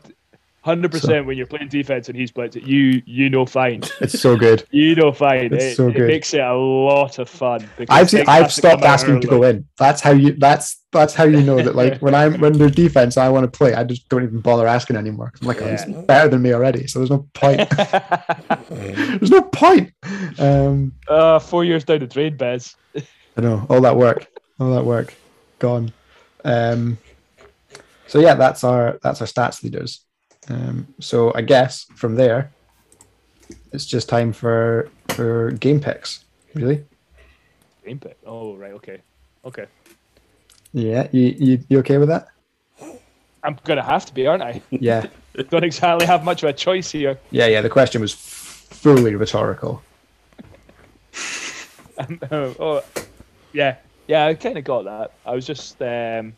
[0.65, 3.83] 100% when you're playing defense and he's playing it, you you know fine.
[4.01, 4.65] It's so good.
[4.71, 5.53] You know fine.
[5.53, 7.69] It's it, so it makes it a lot of fun.
[7.89, 9.67] I've seen, I've stopped asking to go in.
[9.77, 10.33] That's how you.
[10.33, 11.75] That's that's how you know that.
[11.75, 13.73] Like when I'm when there's defense, I want to play.
[13.73, 15.33] I just don't even bother asking anymore.
[15.41, 17.69] I'm like, oh, he's better than me already, so there's no point.
[18.69, 19.91] there's no point.
[20.39, 22.75] Um, uh, four years down the drain, Bez.
[22.95, 24.27] I know all that work,
[24.59, 25.13] all that work,
[25.59, 25.91] gone.
[26.45, 26.97] Um,
[28.07, 30.05] so yeah, that's our that's our stats leaders.
[30.49, 32.51] Um, so I guess from there,
[33.71, 36.25] it's just time for for game picks.
[36.53, 36.85] Really?
[37.85, 38.17] Game pit.
[38.25, 38.73] Oh, right.
[38.73, 39.01] Okay.
[39.45, 39.65] Okay.
[40.73, 41.07] Yeah.
[41.11, 42.27] You you, you okay with that?
[43.43, 44.61] I'm going to have to be, aren't I?
[44.69, 45.07] Yeah.
[45.49, 47.19] Don't exactly have much of a choice here.
[47.31, 47.47] Yeah.
[47.47, 47.61] Yeah.
[47.61, 49.81] The question was fully rhetorical.
[51.95, 52.19] Um,
[52.59, 52.83] oh,
[53.53, 53.75] yeah.
[54.07, 55.11] Yeah, I kind of got that.
[55.27, 56.33] I was just um,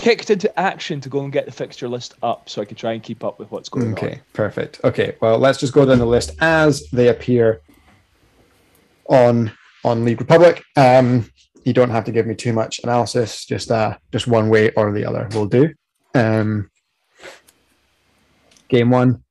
[0.00, 2.92] kicked into action to go and get the fixture list up so I could try
[2.92, 4.12] and keep up with what's going Okay, on.
[4.12, 4.80] Okay, perfect.
[4.84, 7.60] Okay, well, let's just go down the list as they appear
[9.08, 9.52] on
[9.84, 10.62] on League Republic.
[10.76, 11.30] Um,
[11.64, 13.44] you don't have to give me too much analysis.
[13.44, 15.72] Just uh, just one way or the other will do.
[16.14, 16.70] Um,
[18.68, 19.22] game one.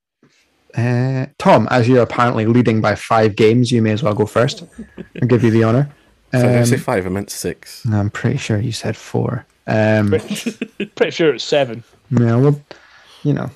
[0.78, 4.63] Uh, Tom, as you're apparently leading by five games, you may as well go first.
[5.22, 5.89] I'll give you the honor.
[6.32, 7.07] So I say Um, five?
[7.07, 7.84] I meant six.
[7.91, 9.47] I'm pretty sure you said four.
[9.70, 10.09] Um,
[10.95, 11.84] Pretty sure it's seven.
[12.09, 12.59] yeah, well,
[13.24, 13.49] you know,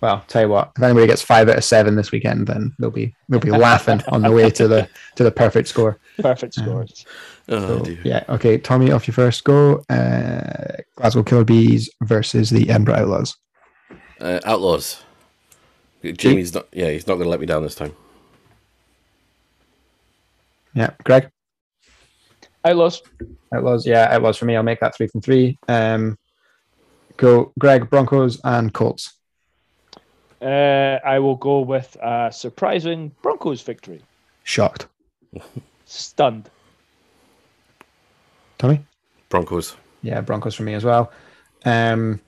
[0.00, 2.90] well, tell you what, if anybody gets five out of seven this weekend, then they'll
[2.90, 5.98] be they'll be laughing on the way to the to the perfect score.
[6.18, 7.04] Perfect scores.
[7.48, 7.98] Oh, So, dear.
[8.04, 9.82] yeah, okay, Tommy, off your first go.
[9.88, 13.36] Uh, Glasgow Killer Bees versus the Edinburgh Outlaws.
[14.20, 15.02] Uh, Outlaws.
[16.04, 16.66] Jamie's not.
[16.72, 17.94] Yeah, he's not going to let me down this time.
[20.74, 21.30] Yeah, Greg.
[22.68, 23.02] Outlaws.
[23.54, 23.86] Outlaws.
[23.86, 24.54] Yeah, Outlaws for me.
[24.54, 25.58] I'll make that three from three.
[25.68, 26.18] Um,
[27.16, 27.88] go, Greg.
[27.88, 29.14] Broncos and Colts.
[30.42, 34.02] Uh, I will go with a surprising Broncos victory.
[34.44, 34.86] Shocked.
[35.86, 36.50] Stunned.
[38.58, 38.84] Tommy.
[39.30, 39.74] Broncos.
[40.02, 41.10] Yeah, Broncos for me as well.
[41.64, 42.20] Um,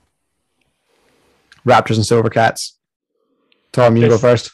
[1.65, 2.71] Raptors and Silvercats.
[3.71, 4.51] Tom, you go first.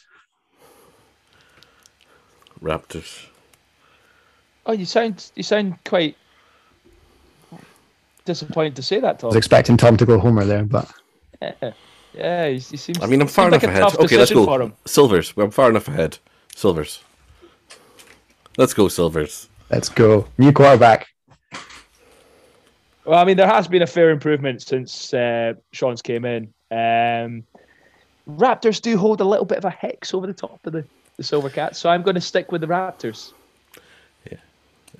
[2.62, 3.27] Raptors.
[4.68, 6.14] Oh, you sound you sound quite
[8.26, 9.28] disappointed to say that, Tom.
[9.28, 10.92] I was expecting Tom to go homer there, but
[11.40, 11.72] Yeah,
[12.12, 12.48] yeah.
[12.48, 13.00] He, he seems.
[13.00, 13.96] I mean, I'm far enough like ahead.
[13.98, 14.72] Okay, let's go.
[14.84, 15.34] Silvers.
[15.34, 16.18] Well, I'm far enough ahead.
[16.54, 17.02] Silvers.
[18.58, 19.48] Let's go, Silvers.
[19.70, 20.26] let's go.
[20.36, 21.08] New quarterback.
[23.06, 26.52] Well, I mean, there has been a fair improvement since uh, Sean's came in.
[26.70, 27.44] Um,
[28.28, 30.84] Raptors do hold a little bit of a hex over the top of the,
[31.16, 33.32] the Silvercats, so I'm going to stick with the Raptors.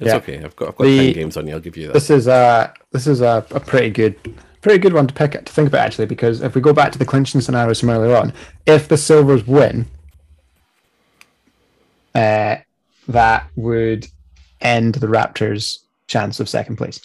[0.00, 0.16] It's Yeah.
[0.16, 0.42] okay.
[0.44, 1.54] I've got I've got The- ten games on you.
[1.54, 1.92] I'll give you that.
[1.94, 4.16] This is a this is a, a pretty good
[4.60, 6.98] pretty good one to pick to think about actually because if we go back to
[6.98, 8.32] the clinching scenarios from earlier on,
[8.66, 9.86] if the Silvers win,
[12.14, 12.56] uh,
[13.08, 14.06] that would
[14.60, 17.00] end the Raptors' chance of second place.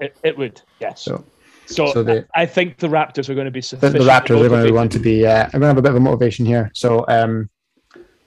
[0.00, 1.02] It, it would, yes.
[1.02, 1.24] So
[1.66, 4.02] So, so the- I think the Raptors are going to be the, sufficient.
[4.04, 5.26] the Raptors are going to want to be.
[5.26, 6.70] Uh, I'm going to have a bit of a motivation here.
[6.74, 7.48] So um,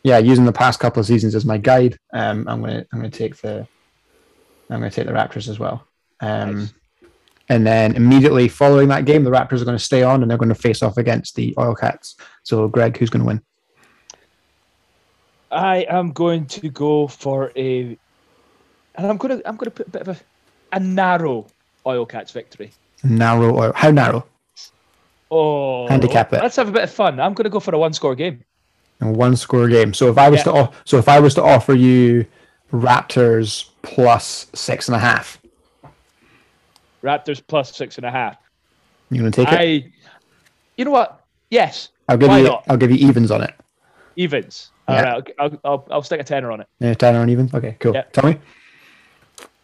[0.04, 3.02] yeah, using the past couple of seasons as my guide, um, I'm going to I'm
[3.02, 3.68] to take the
[4.70, 5.88] I'm going to take the Raptors as well.
[6.22, 6.74] Um, Nice.
[7.52, 10.38] And then immediately following that game, the Raptors are going to stay on and they're
[10.38, 12.14] going to face off against the Oilcats.
[12.43, 13.41] So Greg, who's going to win?
[15.52, 17.97] I am going to go for a,
[18.93, 20.18] and I'm going to I'm going to put a bit of a,
[20.74, 21.47] a narrow
[21.88, 22.72] Oilcats victory.
[23.04, 23.74] Narrow oil.
[23.76, 24.28] How narrow?
[25.32, 26.43] Oh, Handicap it.
[26.43, 27.20] Let's have a bit of fun.
[27.20, 28.43] I'm going to go for a one score game.
[29.02, 29.93] A one score game.
[29.93, 30.43] So if I was Yeah.
[30.45, 32.26] to o- so if I was to offer you
[32.74, 35.39] Raptors plus six and a half,
[37.04, 38.36] Raptors plus six and a half.
[39.10, 39.60] you going to take it?
[39.60, 39.91] I,
[40.76, 41.24] you know what?
[41.50, 41.89] Yes.
[42.10, 42.64] I'll give why you not?
[42.68, 43.54] I'll give you evens on it.
[44.18, 44.72] Evens.
[44.89, 44.95] Yeah.
[44.95, 45.34] All right.
[45.39, 46.68] I'll, I'll, I'll, I'll stick a tenner on it.
[46.80, 47.54] Yeah, ten on evens.
[47.54, 47.93] Okay, cool.
[47.93, 48.04] Yeah.
[48.12, 48.38] Tommy,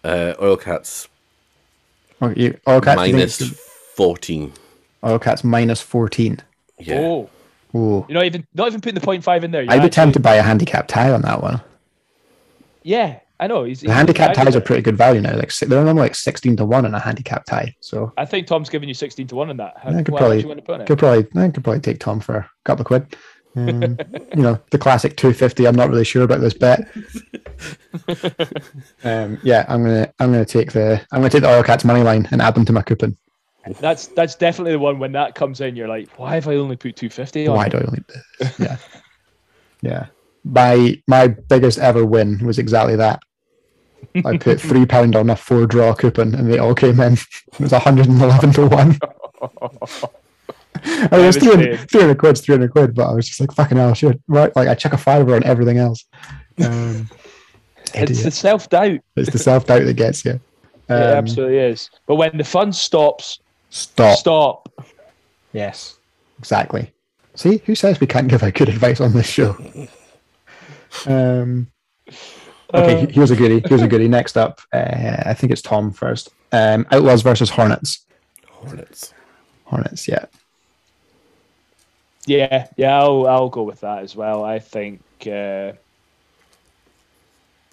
[0.04, 1.08] Uh, Oilcats
[2.22, 3.60] okay, you, Oilcats you think minus it's-
[3.96, 4.54] fourteen.
[5.04, 6.40] Oilcats minus fourteen.
[6.80, 7.00] Yeah.
[7.00, 7.30] Oh,
[7.76, 8.06] Ooh.
[8.08, 9.64] you're not even not even putting the point five in there.
[9.64, 11.62] You're I'd be tempted by a handicap tie on that one.
[12.84, 13.64] Yeah, I know.
[13.64, 15.36] He's, The handicap he's- ties are pretty good value now.
[15.36, 17.76] Like they're normally like sixteen to one on a handicap tie.
[17.82, 19.74] So I think Tom's giving you sixteen to one on that.
[19.78, 20.88] How, I could why probably would you want to put it?
[20.88, 23.16] could probably I could probably take Tom for a couple of quid.
[23.58, 23.98] Um,
[24.36, 25.66] you know the classic two fifty.
[25.66, 26.82] I'm not really sure about this bet.
[29.04, 32.28] um, yeah, I'm gonna I'm gonna take the I'm gonna take the Oilcats money line
[32.32, 33.18] and add them to my coupon.
[33.80, 35.76] That's that's definitely the one when that comes in.
[35.76, 37.56] You're like, why have I only put two fifty on?
[37.56, 38.04] Why do I only?
[38.60, 38.78] Yeah,
[39.82, 40.06] yeah.
[40.44, 43.20] My my biggest ever win was exactly that.
[44.24, 47.14] I put three pound on a four draw coupon, and they all came in.
[47.14, 49.00] It was 111 to one.
[50.84, 53.78] I mean, it was 300, 300 quid, 300 quid, but I was just like, fucking
[53.78, 54.22] hell, shit.
[54.28, 56.06] Right, like I check a fiver on everything else.
[56.64, 57.10] Um,
[57.94, 59.00] It's the self doubt.
[59.16, 60.32] It's the self doubt that gets you.
[60.32, 60.42] it
[60.90, 61.90] Um, absolutely is.
[62.08, 63.40] But when the fun stops,
[63.76, 64.18] Stop.
[64.18, 64.70] stop.
[65.52, 65.98] Yes,
[66.40, 66.94] exactly.
[67.36, 69.50] See, who says we can't give out good advice on this show?
[71.06, 71.68] Um,
[72.74, 73.62] okay, Uh, here's a goodie.
[73.68, 74.08] Here's a goodie.
[74.08, 76.30] Next up, uh, I think it's Tom first.
[76.54, 78.06] Um, Outlaws versus Hornets.
[78.50, 79.14] Hornets.
[79.66, 80.26] Hornets, yeah.
[82.26, 84.46] Yeah, yeah, I'll I'll go with that as well.
[84.46, 85.74] I think uh,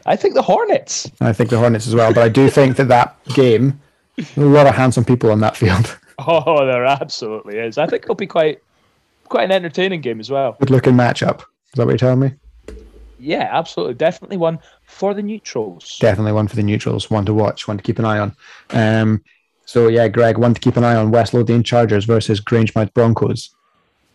[0.04, 1.08] I think the Hornets.
[1.20, 3.80] I think the Hornets as well, but I do think that that game,
[4.18, 5.98] a lot of handsome people on that field.
[6.18, 7.78] Oh, there absolutely is.
[7.78, 8.62] I think it'll be quite
[9.24, 10.56] quite an entertaining game as well.
[10.60, 11.38] Good looking matchup.
[11.40, 12.34] Is that what you're telling me?
[13.18, 13.94] Yeah, absolutely.
[13.94, 15.98] Definitely one for the neutrals.
[15.98, 18.36] Definitely one for the neutrals, one to watch, one to keep an eye on.
[18.70, 19.24] Um,
[19.64, 23.50] so yeah, Greg, one to keep an eye on: West Lothian Chargers versus Grangemouth Broncos.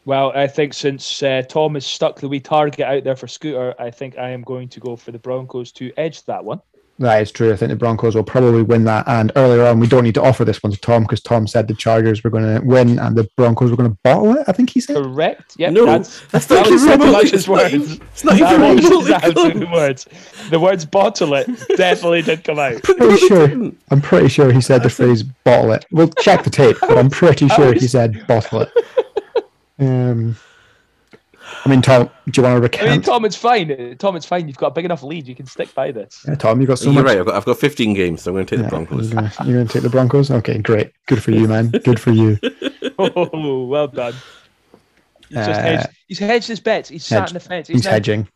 [0.06, 3.76] Well, I think since uh, Tom has stuck the wee target out there for Scooter,
[3.78, 6.62] I think I am going to go for the Broncos to edge that one.
[7.00, 7.54] That is true.
[7.54, 9.08] I think the Broncos will probably win that.
[9.08, 11.68] And earlier on, we don't need to offer this one to Tom because Tom said
[11.68, 14.46] the Chargers were going to win and the Broncos were going to bottle it.
[14.48, 14.96] I think he said.
[14.96, 15.54] Correct?
[15.58, 17.74] Yeah, No, that's, that's that not was even remotely- much it's not words.
[17.76, 19.72] even- it's not That even was his remotely absolute close.
[19.72, 20.08] words.
[20.50, 22.82] The words bottle it definitely did come out.
[22.82, 23.72] Pretty sure.
[23.92, 27.12] I'm pretty sure he said the phrase "bottle it." We'll check the tape, but I'm
[27.12, 28.70] pretty sure he said "bottle it."
[29.80, 30.36] Um,
[31.68, 32.88] I mean, Tom, do you want to recant?
[32.88, 33.02] I mean.
[33.02, 33.98] Tom, it's fine.
[33.98, 34.48] Tom, it's fine.
[34.48, 35.28] You've got a big enough lead.
[35.28, 36.24] You can stick by this.
[36.28, 37.06] Yeah, Tom, you've got so You're much.
[37.12, 37.20] right.
[37.20, 39.12] I've got, I've got 15 games, so I'm going to take Yeah, the Broncos.
[39.12, 40.32] You're gonna, you're gonna take the Broncos.
[40.32, 40.94] Okay, great.
[41.08, 41.70] Good for you, man.
[41.70, 42.38] Good for you.
[43.00, 44.14] Oh, well done.
[45.30, 45.88] He's just Uh, hedged.
[46.08, 46.90] He's hedged his bets.
[46.90, 47.30] He's sat hedged.
[47.30, 47.68] on the fence.
[47.68, 48.28] He's, He's now, hedging.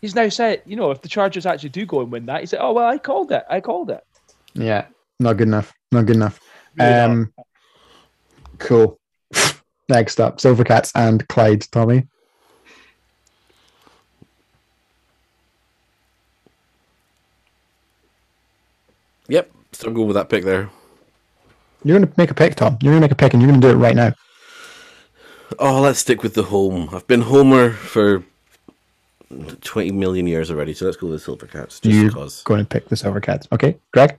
[0.00, 2.46] he's now said, you know, if the Chargers actually do go and win that, he
[2.46, 3.44] said, oh, well, I called it.
[3.50, 4.02] I called it.
[4.54, 4.86] Yeah,
[5.20, 5.74] not good enough.
[5.92, 6.40] Not good enough.
[6.78, 7.10] Really not.
[7.10, 7.32] Um,
[8.58, 8.98] cool.
[9.90, 11.66] Next up, Silvercats and Clyde.
[11.70, 12.06] Tommy.
[19.28, 19.50] Yep.
[19.72, 20.70] So I'm going with that pick there.
[21.84, 22.78] You're going to make a pick, Tom.
[22.80, 24.12] You're going to make a pick, and you're going to do it right now.
[25.58, 26.88] Oh, let's stick with the home.
[26.92, 28.24] I've been Homer for
[29.60, 31.80] 20 million years already, so let's go with the Silvercats.
[31.80, 32.42] Just You're because.
[32.42, 33.46] going to pick the Silvercats.
[33.52, 34.18] Okay, Greg.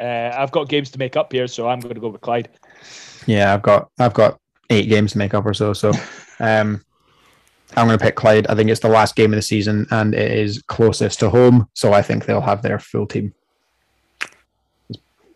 [0.00, 2.48] Uh, I've got games to make up here, so I'm going to go with Clyde.
[3.26, 4.38] Yeah, I've got I've got
[4.70, 5.72] eight games to make up or so.
[5.72, 5.90] So,
[6.40, 6.84] um,
[7.76, 8.46] I'm going to pick Clyde.
[8.48, 11.68] I think it's the last game of the season, and it is closest to home,
[11.74, 13.32] so I think they'll have their full team.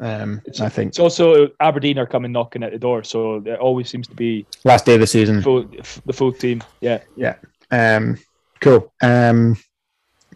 [0.00, 3.88] Um, I think It's also Aberdeen are coming knocking at the door, so it always
[3.88, 5.42] seems to be last day of the season.
[5.42, 5.64] full,
[6.06, 6.62] the full team.
[6.80, 7.02] Yeah.
[7.16, 7.34] Yeah.
[7.70, 8.18] Um,
[8.60, 8.92] cool.
[9.02, 9.56] Um,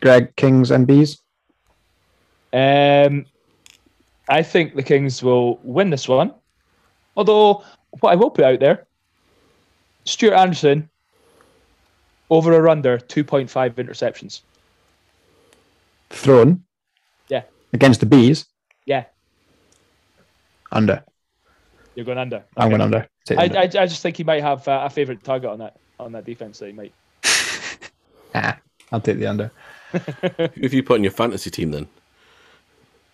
[0.00, 1.18] Greg, Kings and Bees.
[2.52, 3.26] Um,
[4.28, 6.34] I think the Kings will win this one.
[7.16, 7.64] Although,
[8.00, 8.86] what I will put out there,
[10.04, 10.88] Stuart Anderson
[12.30, 14.40] over or under 2.5 interceptions.
[16.10, 16.64] Thrown.
[17.28, 17.42] Yeah.
[17.72, 18.46] Against the Bees.
[18.86, 19.04] Yeah,
[20.72, 21.04] Under.
[21.94, 22.44] you're going under.
[22.56, 22.70] I'm Okay.
[22.70, 23.08] going under.
[23.36, 23.58] I, under.
[23.58, 26.24] I, I just think he might have uh, a favourite target on that on that
[26.24, 26.94] defense that he might.
[28.34, 28.58] Ah,
[28.90, 29.50] I'll take the under.
[29.92, 31.88] Who have you put in your fantasy team then?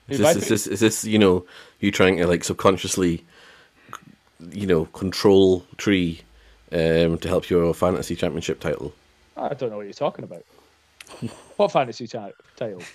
[0.09, 1.45] Is this, is this, is this, you know,
[1.81, 3.25] you trying to like subconsciously,
[4.53, 6.21] you know, control tree
[6.73, 8.93] um, to help your fantasy championship title?
[9.37, 10.45] I don't know what you're talking about.
[11.57, 12.91] what fantasy ti- title?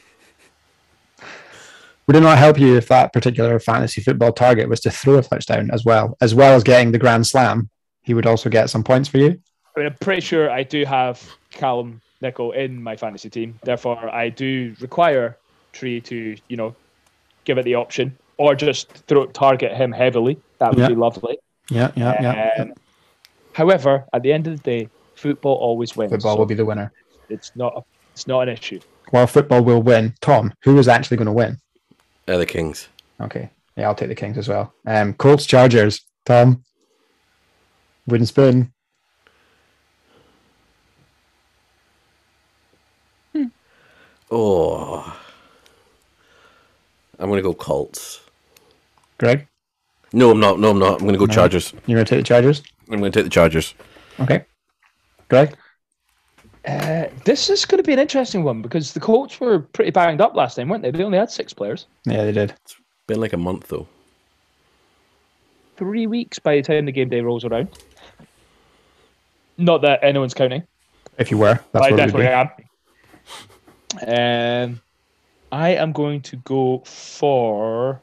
[2.07, 5.23] Would it not help you if that particular fantasy football target was to throw a
[5.23, 7.69] touchdown as well, as well as getting the grand slam?
[8.01, 9.39] He would also get some points for you.
[9.75, 13.57] I mean, I'm pretty sure I do have Callum Nickel in my fantasy team.
[13.63, 15.37] Therefore, I do require
[15.71, 16.75] Tree to, you know,
[17.45, 20.37] give it the option or just throw target him heavily.
[20.59, 20.87] That would Yeah.
[20.89, 21.37] be lovely.
[21.69, 22.63] Yeah, yeah, yeah.
[22.63, 22.73] Um,
[23.53, 26.11] however, at the end of the day, football always wins.
[26.11, 26.91] Football so will be the winner.
[27.29, 27.85] It's not.
[28.11, 28.79] It's not an issue.
[29.09, 31.57] While football will win, Tom, who is actually going to win?
[32.27, 32.87] Uh, the Kings.
[33.19, 33.49] Okay.
[33.75, 34.73] Yeah, I'll take the Kings as well.
[34.85, 36.63] Um, Colts, Chargers, Tom.
[38.07, 38.73] Wooden spoon.
[44.31, 45.19] Oh,
[47.19, 48.21] I'm gonna go Colts.
[49.19, 49.47] Greg,
[50.11, 50.59] No, I'm not.
[50.59, 50.99] No, I'm not.
[50.99, 51.71] I'm gonna go Chargers.
[51.85, 52.63] you're going to take the Chargers?
[52.89, 53.75] I'm gonna take the Chargers.
[54.19, 54.45] Okay.
[55.29, 55.55] Greg?
[56.65, 60.21] Uh, this is going to be an interesting one because the Colts were pretty banged
[60.21, 60.91] up last time, weren't they?
[60.91, 61.87] They only had six players.
[62.05, 62.51] Yeah, they did.
[62.63, 63.87] It's been like a month though.
[65.75, 67.67] Three weeks by the time the game day rolls around.
[69.57, 70.63] Not that anyone's counting.
[71.17, 72.49] If you were, that's I what it definitely am.
[74.71, 74.81] Um,
[75.51, 78.01] I am going to go for.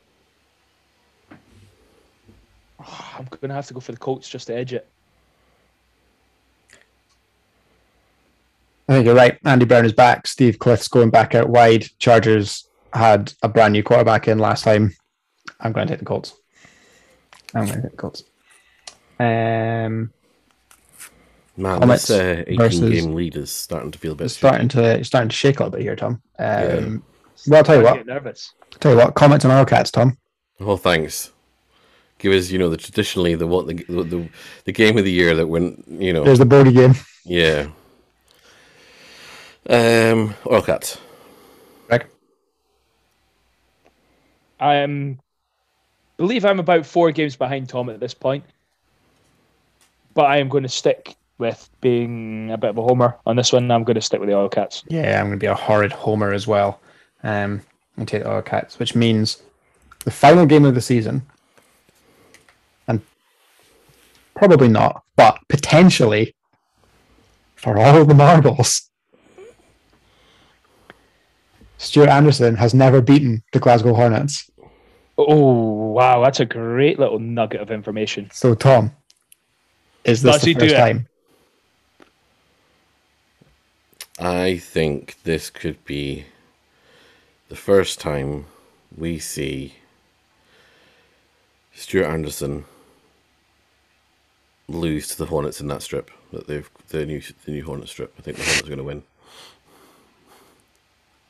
[2.78, 4.88] I'm going to have to go for the Colts just to edge it.
[8.90, 9.38] I think you're right.
[9.44, 10.26] Andy Brown is back.
[10.26, 11.86] Steve Cliff's going back out wide.
[12.00, 14.92] Chargers had a brand new quarterback in last time.
[15.60, 16.34] I'm going to take the Colts.
[17.54, 18.24] I'm going to take the Colts.
[19.20, 20.12] Um,
[21.56, 24.28] Man, Comets this uh, 18 versus- game lead is starting to feel a bit.
[24.30, 26.20] starting to it's starting to shake a little bit here, Tom.
[26.38, 26.96] Um, Yeah.
[27.46, 27.96] Well, I'll tell you I what.
[27.98, 28.52] get nervous.
[28.80, 29.14] Tell you what.
[29.14, 30.18] Comments on our Cats, Tom.
[30.58, 31.30] Oh, thanks.
[32.18, 34.28] Give us, you know, the traditionally the what the the,
[34.64, 36.94] the game of the year that when you know, There's the Bodie game.
[37.24, 37.68] yeah.
[39.70, 40.98] Um, Oilcats.
[41.86, 42.04] Greg.
[44.58, 45.20] I am
[46.16, 48.44] believe I'm about four games behind Tom at this point,
[50.12, 53.52] but I am going to stick with being a bit of a homer on this
[53.52, 53.70] one.
[53.70, 54.82] I'm going to stick with the Oilcats.
[54.88, 56.80] Yeah, I'm going to be a horrid homer as well.
[57.22, 57.62] Um,
[57.96, 59.40] and take the Oilcats, which means
[60.04, 61.22] the final game of the season,
[62.88, 63.00] and
[64.34, 66.34] probably not, but potentially
[67.54, 68.89] for all the marbles,
[71.80, 74.50] Stuart Anderson has never beaten the Glasgow Hornets.
[75.16, 78.28] Oh wow, that's a great little nugget of information.
[78.32, 78.92] So, Tom,
[80.04, 80.78] is this Does the he first it?
[80.78, 81.08] time?
[84.18, 86.26] I think this could be
[87.48, 88.44] the first time
[88.94, 89.76] we see
[91.72, 92.66] Stuart Anderson
[94.68, 96.10] lose to the Hornets in that strip.
[96.30, 98.14] That they've the new the new Hornet strip.
[98.18, 99.02] I think the Hornets are going to win.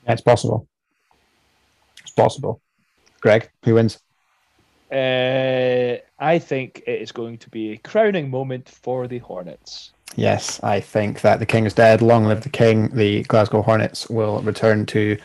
[0.07, 0.67] It's possible.
[2.01, 2.61] It's possible.
[3.21, 3.99] Greg, who wins?
[4.91, 9.93] Uh, I think it is going to be a crowning moment for the Hornets.
[10.17, 12.03] Yes, I think that the king is dead.
[12.03, 12.89] Long live the king.
[12.89, 15.17] The Glasgow Hornets will return to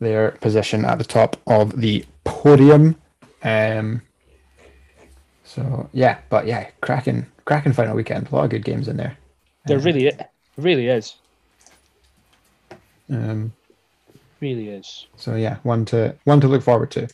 [0.00, 2.96] their position at the top of the podium.
[3.44, 4.02] Um,
[5.44, 8.28] so yeah, but yeah, cracking, cracking final weekend.
[8.28, 9.16] A lot of good games in there.
[9.66, 11.14] There really, it really is,
[13.08, 13.52] Um,
[14.42, 15.06] really is.
[15.16, 17.08] so yeah, one to one to look forward to.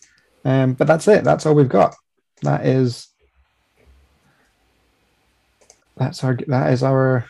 [0.45, 1.23] Um, but that's it.
[1.25, 1.95] That's all we've got.
[2.43, 3.09] that is
[5.97, 7.27] that's our that is our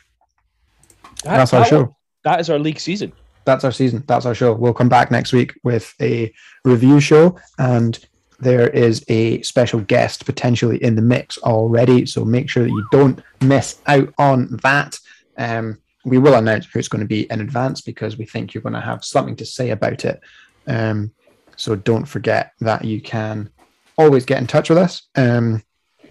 [1.25, 1.97] That- that's our that- show.
[2.25, 3.12] That is our league season.
[3.45, 4.05] That's our season.
[4.07, 4.53] That's our show.
[4.53, 6.31] We'll come back next week with a
[6.65, 7.99] review show, and
[8.41, 12.05] there is a special guest potentially in the mix already.
[12.07, 14.99] So make sure that you don't miss out on that.
[15.39, 18.62] Um, we will announce who it's going to be in advance because we think you're
[18.62, 20.20] going to have something to say about it.
[20.66, 21.12] Um,
[21.57, 23.51] so don't forget that you can
[23.97, 25.03] always get in touch with us.
[25.16, 25.62] Um,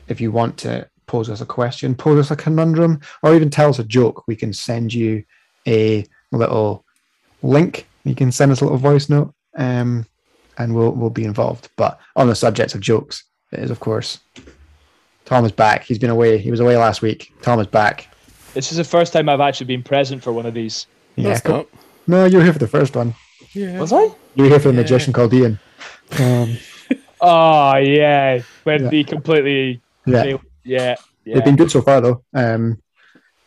[0.08, 3.70] if you want to pose us a question, pose us a conundrum, or even tell
[3.70, 5.24] us a joke, we can send you
[5.68, 6.86] a little
[7.42, 7.88] link.
[8.04, 10.06] You can send us a little voice note, um,
[10.58, 11.70] and we'll we'll be involved.
[11.78, 14.20] But on the subject of jokes, it is of course
[15.26, 15.84] Tom is back.
[15.84, 16.38] He's been away.
[16.38, 17.34] He was away last week.
[17.42, 18.14] Tom is back.
[18.54, 20.88] This is the first time I've actually been present for one of these.
[21.16, 21.68] Yeah, That's cool.
[22.08, 23.14] No, you were here for the first one.
[23.54, 23.80] Yeah.
[23.80, 24.04] Was I?
[24.36, 25.60] You were here for the magician called Ian.
[26.20, 26.58] Um,
[27.20, 28.90] Oh yeah, when Yeah.
[28.90, 30.24] the completely yeah.
[30.64, 30.96] Yeah,
[31.26, 31.36] yeah.
[31.36, 32.24] they've been good so far though.
[32.34, 32.82] Um,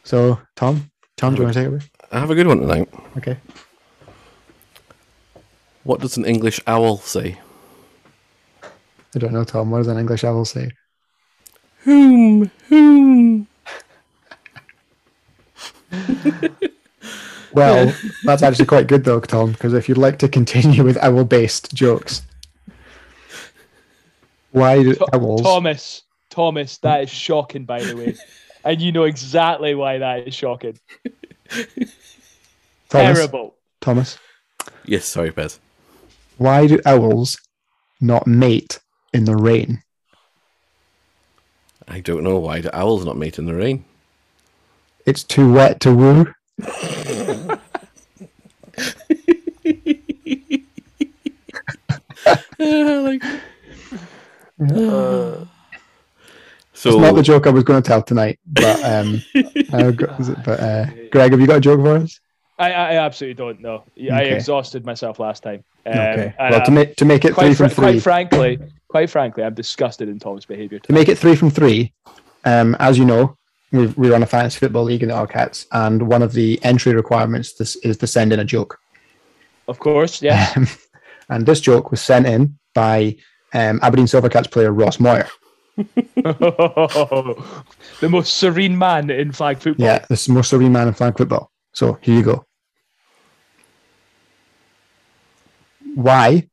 [0.05, 1.81] so Tom, Tom, do you want to take it away?
[2.12, 2.89] I have a good one tonight.
[3.18, 3.36] Okay.
[5.85, 7.39] What does an English owl say?
[9.14, 9.70] I don't know, Tom.
[9.70, 10.70] What does an English owl say?
[11.85, 12.51] Whom?
[12.68, 13.47] Whom?
[17.53, 17.93] Well,
[18.23, 22.23] that's actually quite good though, Tom, because if you'd like to continue with owl-based jokes,
[24.53, 25.43] why do Tho- owls?
[25.43, 28.17] Thomas, Thomas, that is shocking, by the way,
[28.65, 30.79] and you know exactly why that is shocking.
[32.89, 33.57] Thomas, Terrible.
[33.81, 34.17] Thomas,
[34.85, 35.59] Yes, sorry, Pez.
[36.39, 37.37] why do owls
[38.01, 38.79] not mate
[39.12, 39.83] in the rain?
[41.89, 43.85] I don't know why the owl's not mate in the rain.
[45.06, 46.27] It's too wet to woo.
[56.72, 59.22] So It's not the joke I was going to tell tonight, but um,
[59.72, 62.20] uh, g- is it- but uh, Greg, have you got a joke for us?
[62.59, 63.85] I, I absolutely don't know.
[64.12, 65.64] I exhausted myself last time.
[65.86, 66.35] Um, okay.
[66.39, 68.59] Well, to I'm- make to make it three quite, from three, quite frankly,
[68.89, 70.78] quite frankly, I'm disgusted in Tom's behaviour.
[70.78, 71.93] to make it three from three,
[72.44, 73.36] um, as you know,
[73.73, 76.95] we we run a fantasy football league in the Oilcats, and one of the entry
[76.95, 78.79] requirements this is to send in a joke.
[79.69, 80.57] Of course, yes.
[80.57, 80.67] Um,
[81.29, 83.17] and this joke was sent in by
[83.55, 85.29] um, Aberdeen Silvercats player Ross Moyer.
[85.77, 87.37] the
[88.03, 89.87] most serene man in flag football.
[89.87, 91.53] Yeah, the most serene man in flag football.
[91.73, 92.45] So here you go.
[95.95, 96.49] Why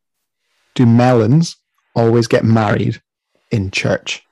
[0.75, 1.55] do melons
[1.95, 3.01] always get married
[3.51, 4.26] in church?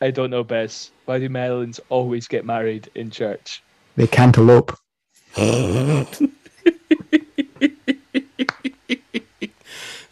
[0.00, 0.90] I don't know, Bez.
[1.04, 3.62] Why do melons always get married in church?
[3.96, 4.76] They cantaloupe.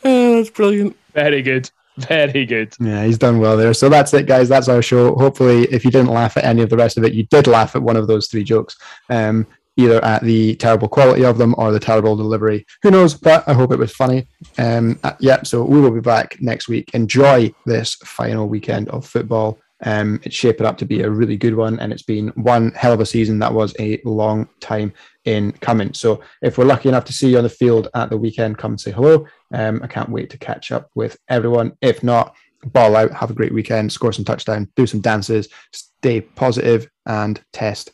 [0.04, 0.96] Oh, that's brilliant.
[1.12, 1.70] Very good.
[1.98, 2.74] Very good.
[2.80, 3.74] Yeah, he's done well there.
[3.74, 4.48] So that's it, guys.
[4.48, 5.14] That's our show.
[5.16, 7.74] Hopefully, if you didn't laugh at any of the rest of it, you did laugh
[7.74, 8.76] at one of those three jokes,
[9.10, 9.46] um,
[9.76, 12.64] either at the terrible quality of them or the terrible delivery.
[12.82, 13.14] Who knows?
[13.14, 14.28] But I hope it was funny.
[14.58, 16.90] Um, uh, yeah, so we will be back next week.
[16.94, 19.58] Enjoy this final weekend of football.
[19.84, 22.92] Um, it's shaping up to be a really good one, and it's been one hell
[22.92, 24.92] of a season that was a long time
[25.24, 25.94] in coming.
[25.94, 28.72] So if we're lucky enough to see you on the field at the weekend, come
[28.72, 29.26] and say hello.
[29.52, 31.76] Um, I can't wait to catch up with everyone.
[31.80, 32.34] If not,
[32.66, 37.40] ball out, have a great weekend, score some touchdown, do some dances, stay positive, and
[37.52, 37.92] test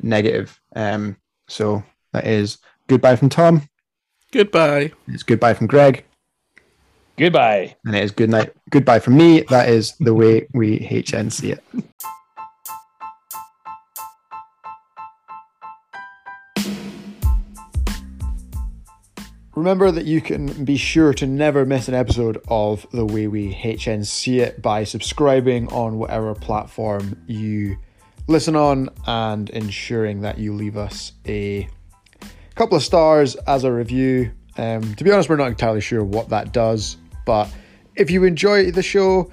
[0.00, 0.60] negative.
[0.76, 1.16] Um,
[1.48, 1.82] so
[2.12, 3.68] that is goodbye from Tom.
[4.32, 4.92] Goodbye.
[5.08, 6.04] It's goodbye from Greg,
[7.16, 7.76] Goodbye.
[7.84, 8.52] and it is good night.
[8.74, 9.42] Goodbye from me.
[9.50, 11.62] That is the way we HNC it.
[19.54, 23.54] Remember that you can be sure to never miss an episode of The Way We
[23.54, 27.76] HNC It by subscribing on whatever platform you
[28.26, 31.68] listen on and ensuring that you leave us a
[32.56, 34.32] couple of stars as a review.
[34.58, 37.48] Um, to be honest, we're not entirely sure what that does, but
[37.96, 39.30] if you enjoy the show,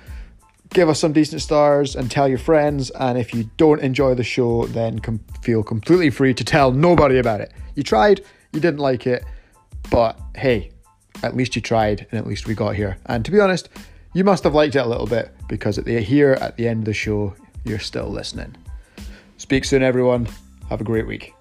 [0.70, 2.90] give us some decent stars and tell your friends.
[2.92, 7.18] And if you don't enjoy the show, then com- feel completely free to tell nobody
[7.18, 7.52] about it.
[7.76, 8.22] You tried,
[8.54, 9.24] you didn't like it,
[9.90, 10.72] but hey,
[11.24, 12.98] at least you tried, and at least we got here.
[13.06, 13.70] And to be honest,
[14.14, 16.80] you must have liked it a little bit because at the here at the end
[16.80, 17.34] of the show,
[17.64, 18.56] you're still listening.
[19.38, 20.28] Speak soon, everyone.
[20.70, 21.34] Have a great week.